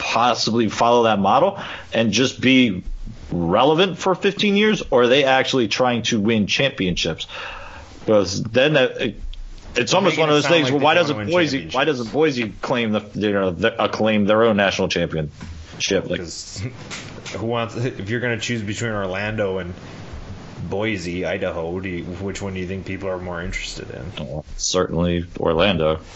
[0.07, 1.59] possibly follow that model
[1.93, 2.83] and just be
[3.29, 7.27] relevant for 15 years, or are they actually trying to win championships?
[7.99, 9.15] Because then that,
[9.75, 10.65] it's almost one of those things.
[10.65, 11.69] like well, why doesn't Boise?
[11.69, 16.09] Why doesn't Boise claim the you know the, uh, claim their own national championship?
[16.09, 19.73] Like, who wants if you're going to choose between Orlando and
[20.69, 24.43] Boise, Idaho, do you, which one do you think people are more interested in?
[24.55, 25.99] certainly Orlando.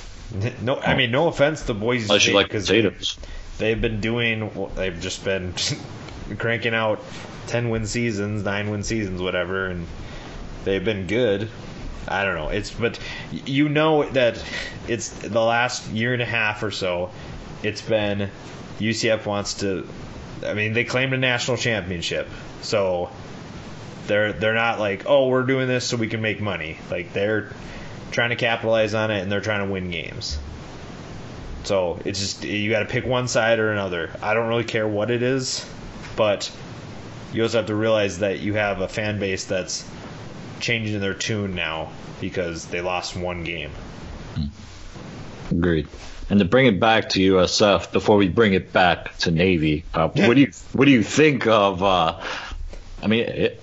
[0.62, 3.18] No, I mean no offense to Boise Unless you like potatoes.
[3.58, 4.70] They've been doing.
[4.76, 5.54] They've just been
[6.38, 7.02] cranking out
[7.48, 9.88] ten win seasons, nine win seasons, whatever, and
[10.64, 11.50] they've been good.
[12.08, 12.50] I don't know.
[12.50, 13.00] It's but
[13.32, 14.44] you know that
[14.88, 17.12] it's the last year and a half or so.
[17.64, 18.30] It's been
[18.80, 19.88] UCF wants to.
[20.44, 22.28] I mean, they claimed a national championship,
[22.62, 23.12] so
[24.08, 26.78] they're they're not like, oh, we're doing this so we can make money.
[26.90, 27.52] Like they're
[28.12, 30.38] trying to capitalize on it and they're trying to win games.
[31.64, 34.12] So it's just you got to pick one side or another.
[34.22, 35.66] I don't really care what it is,
[36.16, 36.52] but
[37.34, 39.88] you also have to realize that you have a fan base that's
[40.60, 43.72] changing their tune now because they lost one game.
[45.50, 45.88] Agreed.
[46.30, 50.08] And to bring it back to USF before we bring it back to Navy, uh,
[50.08, 51.84] what do you what do you think of?
[51.84, 52.22] Uh,
[53.04, 53.62] I mean, it,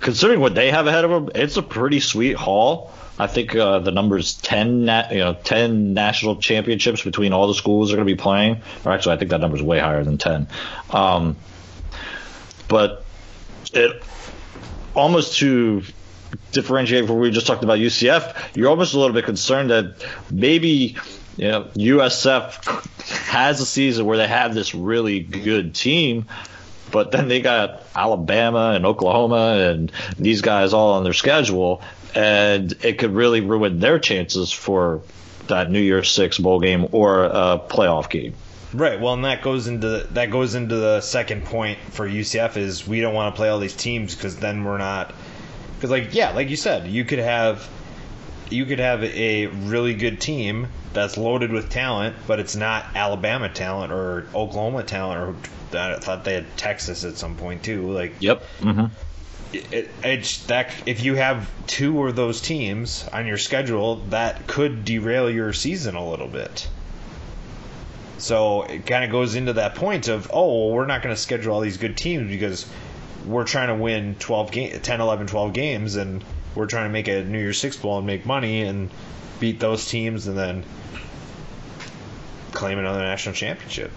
[0.00, 2.90] considering what they have ahead of them, it's a pretty sweet haul.
[3.18, 7.54] I think uh, the numbers ten, na- you know, ten national championships between all the
[7.54, 8.62] schools are going to be playing.
[8.84, 10.48] Or actually, I think that number is way higher than ten.
[10.90, 11.36] Um,
[12.68, 13.04] but
[13.72, 14.02] it
[14.94, 15.82] almost to
[16.52, 20.04] differentiate from what we just talked about UCF, you're almost a little bit concerned that
[20.30, 20.96] maybe
[21.36, 26.26] you know USF has a season where they have this really good team,
[26.96, 31.82] but then they got Alabama and Oklahoma and these guys all on their schedule,
[32.14, 35.02] and it could really ruin their chances for
[35.48, 38.32] that New Year's Six bowl game or a playoff game.
[38.72, 38.98] Right.
[38.98, 43.02] Well, and that goes into that goes into the second point for UCF is we
[43.02, 45.12] don't want to play all these teams because then we're not
[45.74, 47.68] because like yeah, like you said, you could have
[48.50, 53.48] you could have a really good team that's loaded with talent, but it's not Alabama
[53.48, 57.90] talent or Oklahoma talent or I thought they had Texas at some point too.
[57.90, 58.42] Like yep.
[58.60, 58.86] Mm-hmm.
[59.52, 64.84] It, it's that if you have two of those teams on your schedule, that could
[64.84, 66.68] derail your season a little bit.
[68.18, 71.20] So it kind of goes into that point of, oh, well, we're not going to
[71.20, 72.66] schedule all these good teams because
[73.26, 76.24] we're trying to win 12 game, 10, 11, 12 games, and
[76.56, 78.90] we're trying to make a New Year's Six bowl and make money and
[79.38, 80.64] beat those teams and then
[82.52, 83.92] claim another national championship.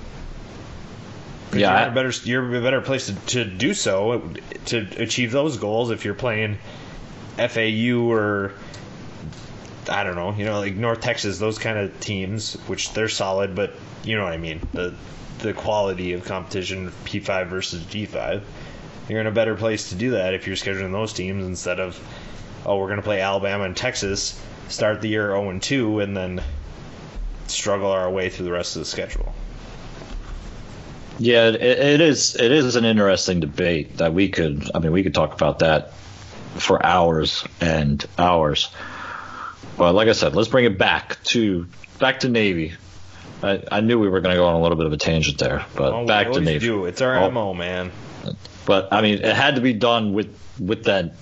[1.54, 4.32] Yeah, you're in a better you're a better place to, to do so
[4.66, 6.60] to achieve those goals if you're playing
[7.38, 8.54] FAU or
[9.90, 13.56] I don't know, you know, like North Texas, those kind of teams, which they're solid,
[13.56, 14.62] but you know what I mean.
[14.74, 14.94] The
[15.40, 18.44] the quality of competition P5 versus G5.
[19.08, 21.98] You're in a better place to do that if you're scheduling those teams instead of
[22.66, 26.16] oh, we're going to play Alabama and Texas, start the year 0 and 2 and
[26.16, 26.44] then
[27.48, 29.34] struggle our way through the rest of the schedule.
[31.18, 32.36] Yeah, it, it is.
[32.36, 34.72] It is an interesting debate that we could.
[34.74, 35.92] I mean, we could talk about that
[36.56, 38.70] for hours and hours.
[39.78, 41.68] But like I said, let's bring it back to
[42.00, 42.74] back to Navy.
[43.44, 45.38] I, I knew we were going to go on a little bit of a tangent
[45.38, 46.68] there, but oh, back to Navy.
[46.68, 46.86] Do.
[46.86, 47.92] It's our oh, MO, man.
[48.66, 51.14] But I mean, it had to be done with with that,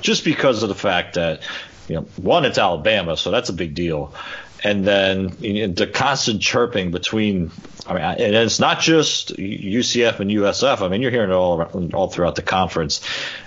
[0.00, 1.42] just because of the fact that
[1.88, 4.14] you know, one, it's Alabama, so that's a big deal,
[4.62, 7.50] and then you know, the constant chirping between.
[7.86, 10.82] I mean, and it's not just UCF and USF.
[10.82, 13.00] I mean, you're hearing it all around, all throughout the conference,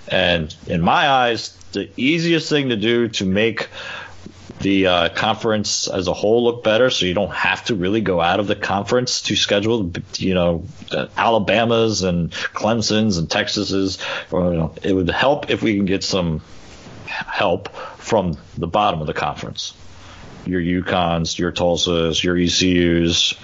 [0.10, 3.70] and in my eyes, the easiest thing to do to make
[4.64, 8.20] the uh, conference as a whole look better, so you don't have to really go
[8.20, 10.66] out of the conference to schedule, you know,
[11.16, 14.00] Alabama's and Clemson's and Texas's.
[14.32, 16.42] Or, you know, it would help if we can get some
[17.06, 19.76] help from the bottom of the conference.
[20.46, 23.36] Your UConns, your Tulsas, your ECUs,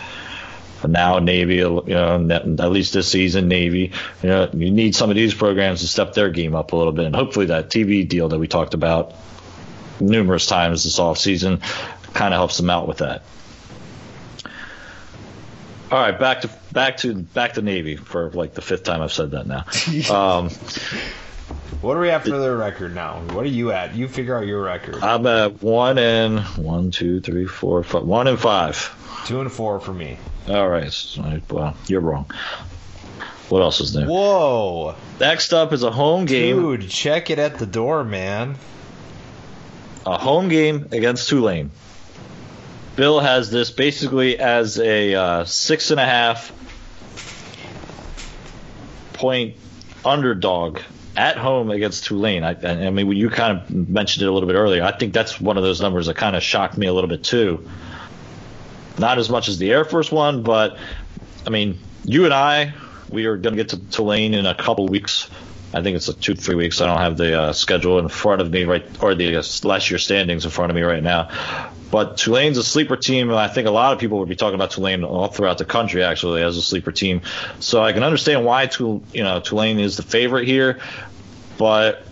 [0.88, 3.92] now Navy, you know, at least this season, Navy.
[4.24, 6.94] You know, you need some of these programs to step their game up a little
[6.94, 9.14] bit, and hopefully that TV deal that we talked about
[10.00, 11.62] numerous times this offseason.
[12.14, 13.24] kind of helps them out with that.
[15.92, 19.14] All right, back to back to back to Navy for like the fifth time I've
[19.14, 19.66] said that now.
[20.14, 20.50] Um,
[21.82, 23.22] what are we at for the record now?
[23.32, 23.96] What are you at?
[23.96, 24.96] You figure out your record.
[24.96, 28.96] I'm at one and one, two, three, four, five, one and five.
[29.26, 30.18] Two and four for me.
[30.48, 30.94] All right.
[31.50, 32.30] Well, you're wrong.
[33.48, 34.06] What else is new?
[34.08, 34.96] Whoa.
[35.20, 36.58] Next up is a home game.
[36.58, 38.58] Dude, check it at the door, man
[40.06, 41.72] a home game against Tulane.
[42.96, 46.52] Bill has this basically as a uh, six and a half
[49.14, 49.56] point
[50.04, 50.80] underdog
[51.16, 52.44] at home against Tulane.
[52.44, 52.56] I,
[52.88, 54.84] I mean, you kind of mentioned it a little bit earlier.
[54.84, 57.24] I think that's one of those numbers that kind of shocked me a little bit
[57.24, 57.70] too.
[58.98, 60.78] Not as much as the Air Force one, but
[61.46, 62.74] I mean, you and I,
[63.10, 65.30] we are going to get to Tulane in a couple weeks
[65.74, 66.82] I think it's like two three weeks.
[66.82, 69.92] I don't have the uh, schedule in front of me right, or the uh, last
[69.92, 71.30] year standings in front of me right now.
[71.92, 73.30] But Tulane's a sleeper team.
[73.30, 75.66] And I think a lot of people would be talking about Tulane all throughout the
[75.66, 77.22] country actually as a sleeper team.
[77.60, 80.80] So I can understand why Tul- you know Tulane is the favorite here,
[81.58, 82.06] but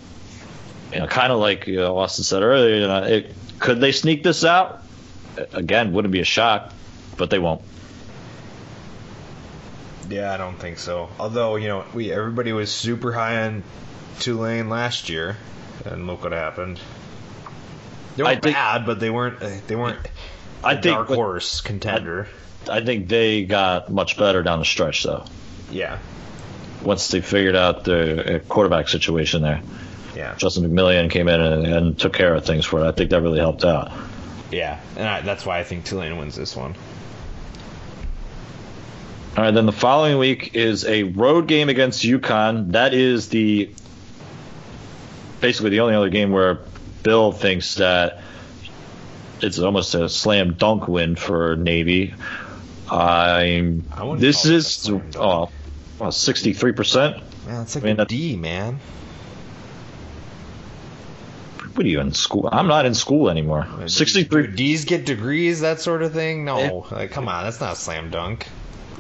[0.93, 3.91] you know, kind of like you know, Austin said earlier, you know, it, could they
[3.91, 4.83] sneak this out?
[5.53, 6.73] Again, wouldn't be a shock,
[7.17, 7.61] but they won't.
[10.09, 11.09] Yeah, I don't think so.
[11.19, 13.63] Although you know, we everybody was super high on
[14.19, 15.37] Tulane last year,
[15.85, 16.79] and look what happened.
[18.15, 19.99] They weren't think, bad, but they weren't they weren't
[20.63, 22.27] I think, dark horse contender.
[22.69, 25.25] I, I think they got much better down the stretch, though.
[25.71, 25.99] Yeah.
[26.83, 29.61] Once they figured out the uh, quarterback situation there.
[30.15, 30.35] Yeah.
[30.35, 32.87] Justin McMillian came in and, and took care of things for it.
[32.87, 33.91] I think that really helped out.
[34.51, 36.75] Yeah, and I, that's why I think Tulane wins this one.
[39.37, 42.71] All right, then the following week is a road game against UConn.
[42.71, 43.69] That is the
[45.41, 46.61] basically the only other game where
[47.03, 48.23] Bill thinks that
[49.39, 52.15] it's almost a slam dunk win for Navy.
[52.89, 53.85] I'm.
[53.91, 55.49] I This call it a is slam oh,
[55.99, 57.45] well, 63%.
[57.45, 58.79] Man, it's like I mean, a that- D, man.
[61.75, 62.49] What are you in school?
[62.51, 63.67] I'm not in school anymore.
[63.81, 66.43] Do 63, D's get degrees, that sort of thing?
[66.43, 66.95] No, eh.
[66.95, 68.47] like come on, that's not a slam dunk.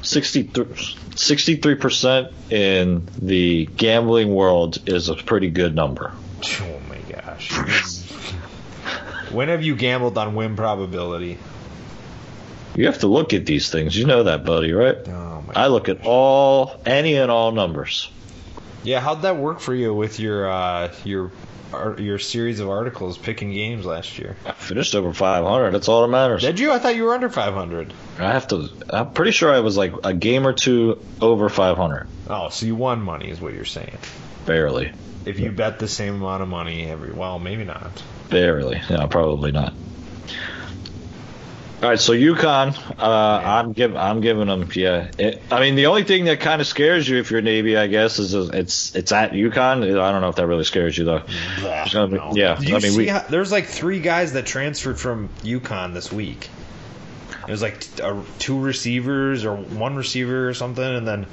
[0.01, 6.13] 63 percent in the gambling world is a pretty good number.
[6.61, 7.51] Oh my gosh.
[9.31, 11.37] when have you gambled on win probability?
[12.75, 13.97] You have to look at these things.
[13.97, 14.97] You know that, buddy, right?
[15.07, 15.53] Oh my.
[15.55, 18.11] I look at all, any and all numbers.
[18.87, 21.31] Yeah, how'd that work for you with your uh, your
[21.97, 24.37] your series of articles picking games last year?
[24.45, 25.71] I finished over 500.
[25.71, 26.41] That's all that matters.
[26.41, 26.71] Did you?
[26.71, 27.93] I thought you were under 500.
[28.17, 28.69] I have to.
[28.89, 32.07] I'm pretty sure I was like a game or two over 500.
[32.29, 33.97] Oh, so you won money, is what you're saying.
[34.45, 34.93] Barely,
[35.25, 37.91] If you bet the same amount of money every, well, maybe not.
[38.29, 38.81] barely.
[38.89, 39.73] No, probably not.
[41.79, 43.03] All right, so UConn, uh,
[43.45, 45.11] I'm giving, I'm giving them, yeah.
[45.19, 47.85] It, I mean, the only thing that kind of scares you if you're Navy, I
[47.85, 49.83] guess, is it's it's at UConn.
[49.99, 51.21] I don't know if that really scares you though.
[51.59, 52.31] It's gonna No.
[52.33, 55.93] yeah, you I mean, see we, how, there's like three guys that transferred from UConn
[55.93, 56.49] this week.
[57.47, 61.27] It was like t- uh, two receivers or one receiver or something, and then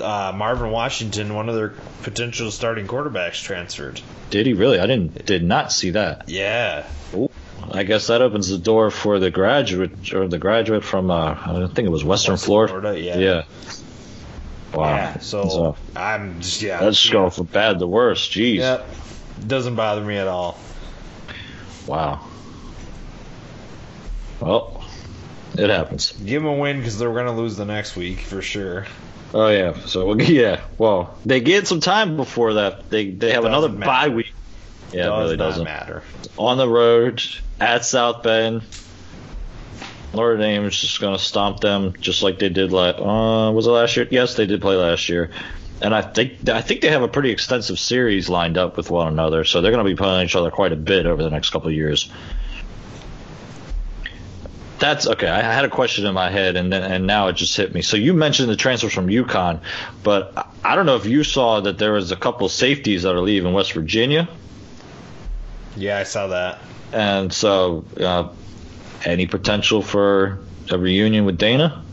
[0.00, 4.00] uh, Marvin Washington, one of their potential starting quarterbacks, transferred.
[4.30, 4.80] did he really?
[4.80, 6.28] I didn't, did not see that.
[6.28, 6.86] Yeah.
[7.14, 7.30] Ooh,
[7.74, 11.66] I guess that opens the door for the graduate or the graduate from uh, I
[11.74, 12.72] think it was Western, Western Florida.
[12.80, 13.18] Florida, yeah.
[13.18, 13.42] Yeah.
[14.72, 14.86] Wow.
[14.86, 15.18] Yeah.
[15.18, 16.80] So, So, I'm just yeah.
[16.80, 18.28] that's just going from bad to worse.
[18.28, 18.56] Jeez.
[18.56, 18.88] Yep.
[19.46, 20.58] Doesn't bother me at all.
[21.86, 22.26] Wow.
[24.40, 24.84] Well,
[25.56, 26.12] it happens.
[26.12, 28.86] Give them a win because they're going to lose the next week for sure.
[29.32, 29.74] Oh yeah.
[29.86, 30.60] So yeah.
[30.78, 32.88] Well, they get some time before that.
[32.90, 34.16] They they have another Doesn't bye matter.
[34.16, 34.32] week.
[34.94, 35.64] Yeah, Does it really doesn't.
[35.64, 36.02] matter.
[36.38, 37.22] On the road
[37.60, 38.62] at South Bend.
[40.14, 43.00] Notre Dame is just going to stomp them just like they did last.
[43.00, 44.06] Uh, was it last year?
[44.12, 45.30] Yes, they did play last year,
[45.82, 49.08] and I think I think they have a pretty extensive series lined up with one
[49.08, 51.50] another, so they're going to be playing each other quite a bit over the next
[51.50, 52.08] couple of years.
[54.78, 55.28] That's okay.
[55.28, 57.80] I had a question in my head, and then and now it just hit me.
[57.82, 59.60] So you mentioned the transfers from UConn,
[60.02, 63.02] but I- I don't know if you saw that there was a couple of safeties
[63.02, 64.28] that are leaving West Virginia.
[65.76, 66.60] Yeah, I saw that.
[66.92, 68.28] And so, uh,
[69.04, 71.84] any potential for a reunion with Dana?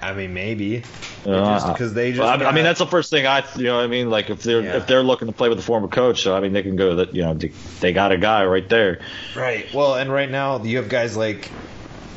[0.00, 0.82] I mean, maybe.
[1.26, 2.20] Uh, because they just.
[2.20, 4.30] Well, I, I mean, that's the first thing I, you know, what I mean, like
[4.30, 4.76] if they're Yeah.
[4.76, 6.96] if they're looking to play with a former coach, so I mean, they can go
[6.96, 7.48] that, you know, they,
[7.80, 9.00] they got a guy right there.
[9.34, 9.72] Right.
[9.74, 11.50] Well, and right now you have guys like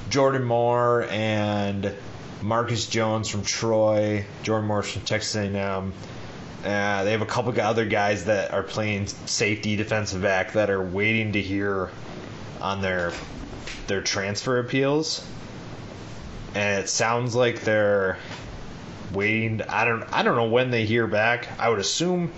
[0.10, 1.94] Jordan Moore and
[2.42, 5.94] Marcus Jones from Troy, Jordan Moore from Texas A&M.
[6.68, 10.70] Uh, they have a couple of other guys that are playing safety, defensive back that
[10.70, 11.90] are waiting to hear
[12.60, 13.14] on their
[13.88, 15.26] their transfer appeals.
[16.56, 18.18] And it sounds like they're
[19.14, 19.62] waiting.
[19.62, 20.04] I don't.
[20.12, 21.48] I don't know when they hear back.
[21.58, 22.34] I would assume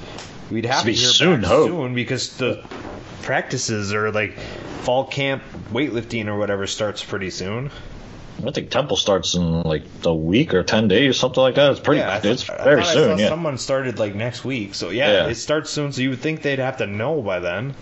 [0.51, 1.69] we'd have Should to hear soon, back hope.
[1.69, 2.63] soon because the
[3.23, 4.38] practices or like
[4.84, 7.71] fall camp weightlifting or whatever starts pretty soon.
[8.45, 11.71] I think Temple starts in like a week or ten days, something like that.
[11.71, 11.99] It's pretty.
[12.01, 13.19] yeah, it's very thought I soon.
[13.19, 13.29] Yeah.
[13.29, 15.27] someone started like next week, so yeah, Yeah.
[15.27, 15.91] it starts soon.
[15.91, 17.75] So you would think they'd have to know by then.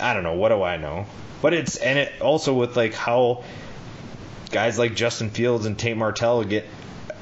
[0.00, 0.34] I don't know.
[0.34, 1.06] What do I know?
[1.42, 3.44] But it's and it also with like how
[4.50, 6.66] guys like Justin Fields and Tate Martell get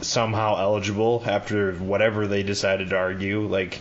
[0.01, 3.47] somehow eligible after whatever they decided to argue.
[3.47, 3.81] Like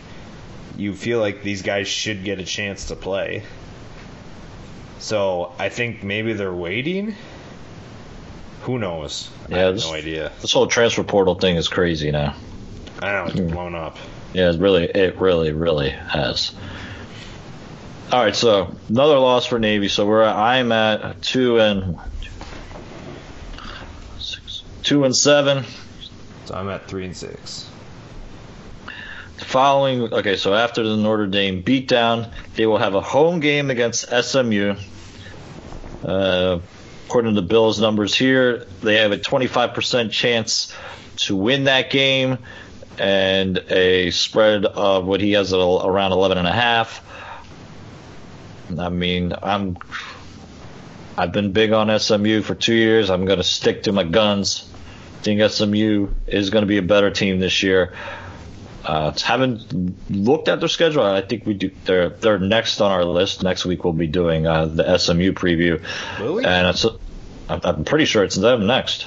[0.76, 3.42] you feel like these guys should get a chance to play.
[4.98, 7.14] So I think maybe they're waiting.
[8.62, 9.28] Who knows?
[9.50, 10.32] I Yeah, have this- no idea.
[10.40, 12.34] This whole transfer portal thing is crazy now.
[13.00, 13.96] I don't know it's blown up.
[14.32, 16.52] Yeah, it really, it really, really has.
[18.12, 19.88] All right, so another loss for Navy.
[19.88, 21.98] So we're I'm at two and
[24.18, 25.64] six, two and seven.
[26.44, 27.68] So I'm at three and six.
[29.38, 34.06] Following, okay, so after the Notre Dame beatdown, they will have a home game against
[34.10, 34.76] SMU.
[36.04, 36.58] Uh,
[37.12, 40.74] according to the Bills' numbers here, they have a 25% chance
[41.16, 42.38] to win that game,
[42.98, 47.04] and a spread of what he has at a- around 11 and a half.
[48.78, 49.76] I mean, I'm
[51.18, 53.10] I've been big on SMU for two years.
[53.10, 54.66] I'm going to stick to my guns.
[55.20, 57.92] I think SMU is going to be a better team this year.
[58.86, 61.02] Uh, haven't looked at their schedule.
[61.04, 61.70] I think we do.
[61.84, 63.42] They're they're next on our list.
[63.42, 65.80] Next week we'll be doing uh, the SMU preview,
[66.18, 66.44] Really?
[66.46, 66.86] and it's.
[67.48, 69.06] I'm I'm pretty sure it's them next.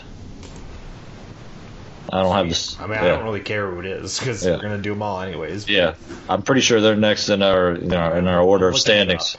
[2.13, 2.79] I don't have this.
[2.79, 4.55] I mean, I don't really care who it is because Yeah.
[4.57, 5.67] we're gonna do them all anyways.
[5.67, 5.95] Yeah,
[6.29, 9.09] I'm pretty sure they're next in our in our, in our order of Look it
[9.11, 9.21] up.
[9.21, 9.37] standings.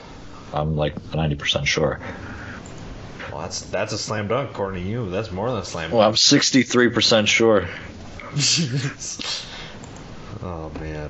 [0.53, 1.99] I'm like 90% sure.
[3.31, 5.09] Well, that's that's a slam dunk according to you.
[5.09, 7.67] That's more than a slam Well, I'm 63% sure.
[10.43, 11.09] oh man.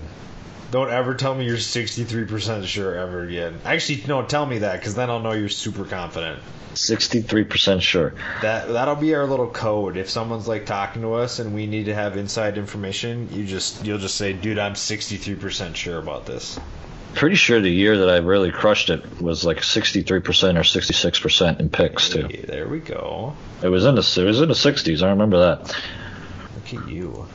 [0.70, 3.60] Don't ever tell me you're 63% sure ever again.
[3.64, 6.42] Actually, no, tell me that because then I'll know you're super confident.
[6.74, 8.14] 63% sure.
[8.42, 9.98] That that'll be our little code.
[9.98, 13.86] If someone's like talking to us and we need to have inside information, you just
[13.86, 16.60] you'll just say, "Dude, I'm 63% sure about this."
[17.16, 21.70] Pretty sure the year that I really crushed it was like 63% or 66% in
[21.70, 22.28] picks too.
[22.28, 23.34] Hey, there we go.
[23.64, 25.02] It was in the it was in the 60s.
[25.02, 25.76] I remember that.
[26.54, 27.28] Look at you.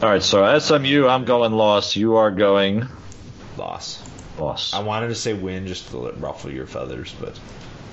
[0.00, 1.96] All right, so SMU, I'm going loss.
[1.96, 2.86] You are going
[3.56, 4.08] Loss.
[4.38, 4.72] loss.
[4.72, 7.38] I wanted to say win just to ruffle your feathers, but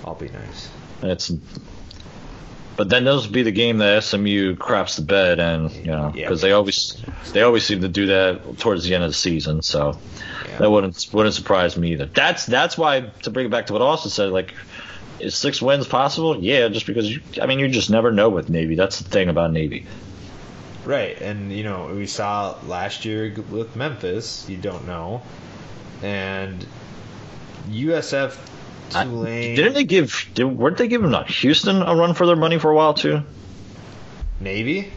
[0.05, 0.69] I'll be nice.
[1.01, 1.31] It's
[2.77, 6.11] but then those would be the game that SMU craps the bed, and you know
[6.13, 6.25] Yeah.
[6.25, 7.01] because they always
[7.33, 9.63] they always seem to do that towards the end of the season.
[9.63, 9.97] So
[10.47, 10.57] Yeah.
[10.59, 12.05] that wouldn't wouldn't surprise me either.
[12.05, 14.53] That's that's why to bring it back to what Austin said, like
[15.19, 16.37] is six wins possible?
[16.37, 18.75] Yeah, just because you, I mean you just never know with Navy.
[18.75, 19.87] That's the thing about Navy.
[20.85, 24.47] Right, and you know we saw last year with Memphis.
[24.47, 25.21] You don't know,
[26.03, 26.65] and
[27.69, 28.37] USF
[28.93, 30.29] I- Tulane didn't they give?
[30.35, 33.21] Did, weren't they giving uh, Houston a run for their money for a while too?
[34.39, 34.91] Navy?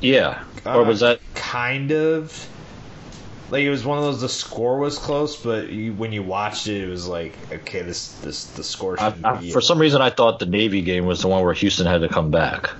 [0.00, 1.20] Yeah, or was Uh, that?
[1.34, 2.48] kind of?
[3.50, 4.20] Like it was one of those.
[4.20, 8.08] The score was close, but you, when you watched it, it was like, okay, this
[8.18, 9.50] this the score I, I, be.
[9.52, 12.08] for some reason, I thought the Navy game was the one where Houston had to
[12.08, 12.70] come back.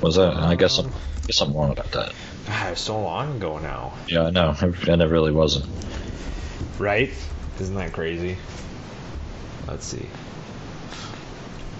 [0.00, 0.34] Was that?
[0.34, 2.12] I guess I'm, I guess I'm wrong about that.
[2.46, 5.66] God, it was so long ago now, Yeah, I know, and it really wasn't.
[6.78, 7.10] right?
[7.60, 8.36] Isn't that crazy?
[9.68, 10.06] Let's see.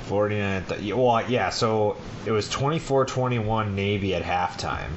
[0.07, 0.65] 49.
[0.65, 1.51] Th- yeah, well, yeah.
[1.51, 1.97] So
[2.27, 4.91] it was 24-21 Navy at halftime,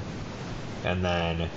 [0.83, 1.49] and then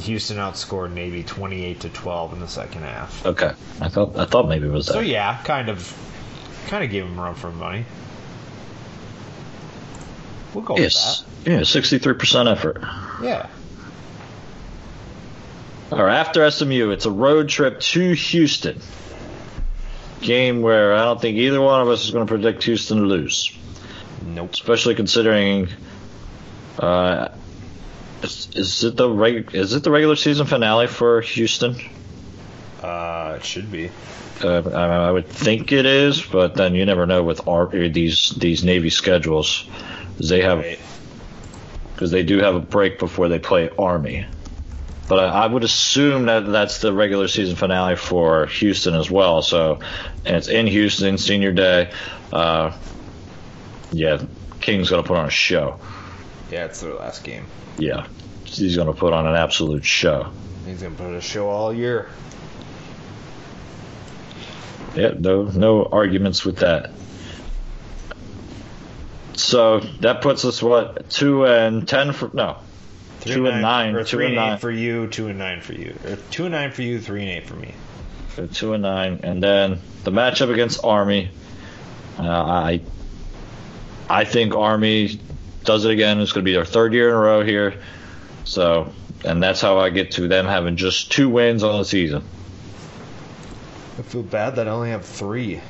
[0.00, 3.26] Houston outscored Navy 28 to 12 in the second half.
[3.26, 4.92] Okay, I thought I thought maybe it was that.
[4.94, 5.92] So yeah, kind of,
[6.68, 7.84] kind of gave him a run for money.
[10.58, 12.78] We'll go yes, yeah, sixty-three percent effort.
[13.22, 13.48] Yeah.
[15.92, 18.80] All right, after SMU, it's a road trip to Houston.
[20.20, 23.04] Game where I don't think either one of us is going to predict Houston to
[23.04, 23.56] lose,
[24.26, 24.52] Nope.
[24.52, 25.68] especially considering.
[26.76, 27.28] Uh,
[28.24, 31.76] is, is it the reg, Is it the regular season finale for Houston?
[32.82, 33.90] Uh, it should be.
[34.42, 38.30] Uh, I, I would think it is, but then you never know with our, these
[38.36, 39.64] these Navy schedules.
[40.18, 40.64] 'Cause They have
[41.94, 44.26] because they do have a break before they play Army.
[45.08, 49.42] But I, I would assume that that's the regular season finale for Houston as well.
[49.42, 49.78] So,
[50.24, 51.90] and it's in Houston, Senior Day.
[52.32, 52.72] Uh,
[53.90, 54.20] yeah,
[54.60, 55.78] King's gonna put on a show.
[56.50, 57.46] Yeah, it's their last game.
[57.78, 58.06] Yeah,
[58.44, 60.30] he's gonna put on an absolute show.
[60.66, 62.08] He's gonna put on a show all year.
[64.94, 66.90] Yeah, no no arguments with that.
[69.38, 72.56] So that puts us what two and ten for no
[73.20, 74.58] Three two and nine, or two three and and eight nine.
[74.58, 77.30] for you, two and nine for you, or two and nine for you, three and
[77.30, 77.74] eight for me.
[78.34, 81.30] So two and nine, and then the matchup against Army.
[82.18, 82.80] Uh, I
[84.08, 85.20] I think Army
[85.64, 86.20] does it again.
[86.20, 87.80] It's going to be their third year in a row here.
[88.44, 88.92] So,
[89.24, 92.24] and that's how I get to them having just two wins on the season.
[93.98, 95.60] I feel bad that I only have three.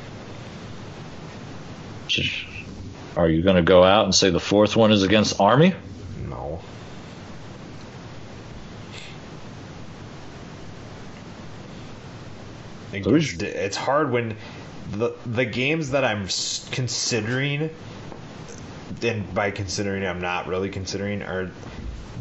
[3.19, 5.75] Are you going to go out and say the fourth one is against Army?
[6.29, 6.61] No.
[12.93, 14.37] It- So we should- It's hard when
[14.93, 16.29] the the games that I'm
[16.71, 17.71] considering,
[19.03, 21.51] and by considering I'm not really considering, are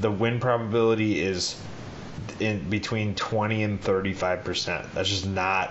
[0.01, 1.55] the win probability is
[2.39, 4.87] in between 20 and 35 percent.
[4.95, 5.69] That's just not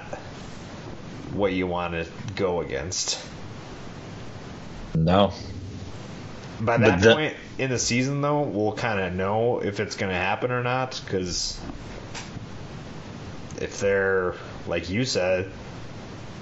[1.32, 2.06] what you want to
[2.36, 3.18] go against.
[5.04, 5.32] No.
[6.60, 10.10] By that the- point in the season, though, we'll kind of know if it's going
[10.10, 11.00] to happen or not.
[11.04, 11.60] Because
[13.60, 14.34] if they're,
[14.66, 15.46] like you said,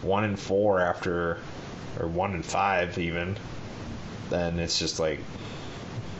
[0.02, 1.38] one and four after,
[1.98, 3.36] or one and five even,
[4.30, 5.20] then it's just like,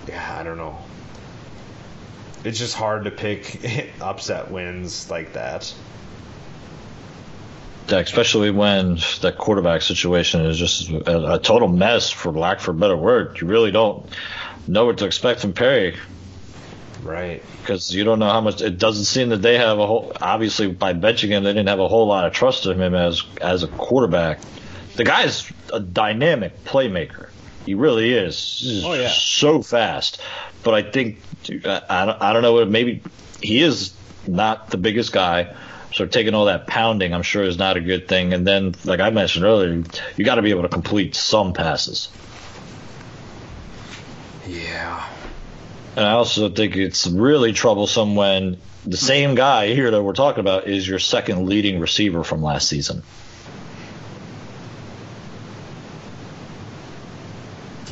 [0.09, 0.78] yeah, I don't know.
[2.45, 5.72] It's just hard to pick upset wins like that.
[7.89, 12.74] Especially when that quarterback situation is just a, a total mess, for lack for a
[12.74, 13.39] better word.
[13.41, 14.07] You really don't.
[14.66, 15.95] know what to expect from Perry
[17.03, 17.43] Right.
[17.61, 18.62] because you don't know how much.
[18.62, 20.12] It doesn't seem that they have a whole.
[20.20, 23.22] Obviously, by benching him, they didn't have a whole lot of trust in him as
[23.43, 24.41] as a quarterback.
[24.97, 27.28] The guy's a dynamic playmaker.
[27.66, 28.61] He really is.
[28.61, 29.11] He's Oh, yeah.
[29.11, 30.20] so fast.
[30.62, 31.20] But I think
[31.66, 32.64] I, I don't know.
[32.64, 33.03] Maybe
[33.43, 33.93] he is
[34.26, 35.55] not the biggest guy.
[35.95, 38.32] So taking all that pounding, I'm sure, is not a good thing.
[38.32, 39.84] And then, like I mentioned earlier,
[40.16, 42.09] you got to be able to complete some passes.
[44.45, 45.09] Yeah.
[45.95, 50.40] And I also think it's really troublesome when the same guy here that we're talking
[50.40, 53.05] about is your second leading receiver from last season.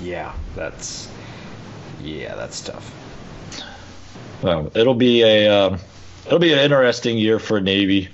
[0.03, 0.35] Yeah.
[0.57, 1.09] That's.
[2.03, 2.93] Yeah, that's tough.
[4.43, 5.79] Well, it'll be a um,
[6.27, 8.09] it'll be an interesting year for Navy.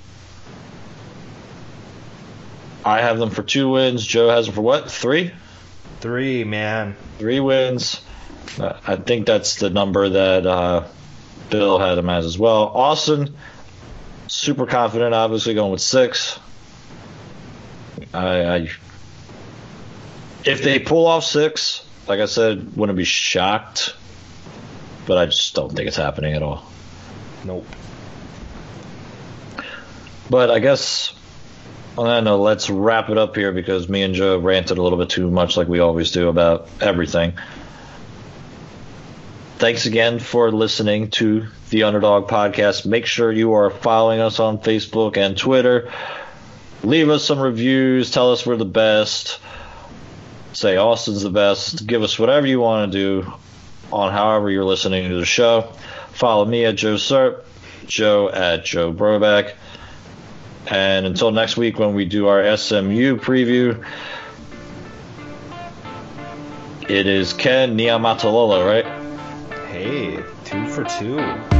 [2.84, 4.06] I have them for two wins.
[4.06, 4.90] Joe has them for what?
[4.90, 5.32] Three?
[6.00, 6.96] Three, man.
[7.18, 8.00] Three wins.
[8.60, 10.86] I think that's the number that uh,
[11.50, 12.68] Bill had them as as well.
[12.68, 13.36] Austin,
[14.26, 16.38] super confident, obviously going with six.
[18.14, 18.70] I, I
[20.44, 23.94] if they pull off six, like I said, wouldn't be shocked.
[25.06, 26.64] But I just don't think it's happening at all.
[27.44, 27.66] Nope.
[30.30, 31.14] But I guess
[31.96, 34.98] on that note, let's wrap it up here because me and Joe ranted a little
[34.98, 37.32] bit too much, like we always do, about everything.
[39.58, 42.86] Thanks again for listening to the Underdog Podcast.
[42.86, 45.92] Make sure you are following us on Facebook and Twitter.
[46.84, 48.12] Leave us some reviews.
[48.12, 49.40] Tell us we're the best.
[50.52, 51.86] Say Austin's the best.
[51.86, 53.32] Give us whatever you want to do
[53.92, 55.72] on however you're listening to the show.
[56.12, 57.44] Follow me at Joe Serp,
[57.86, 59.54] Joe at Joe Broback.
[60.70, 63.84] And until next week when we do our SMU preview,
[66.88, 68.86] it is Ken Niumatalolo, right?
[69.68, 71.57] Hey, two for two.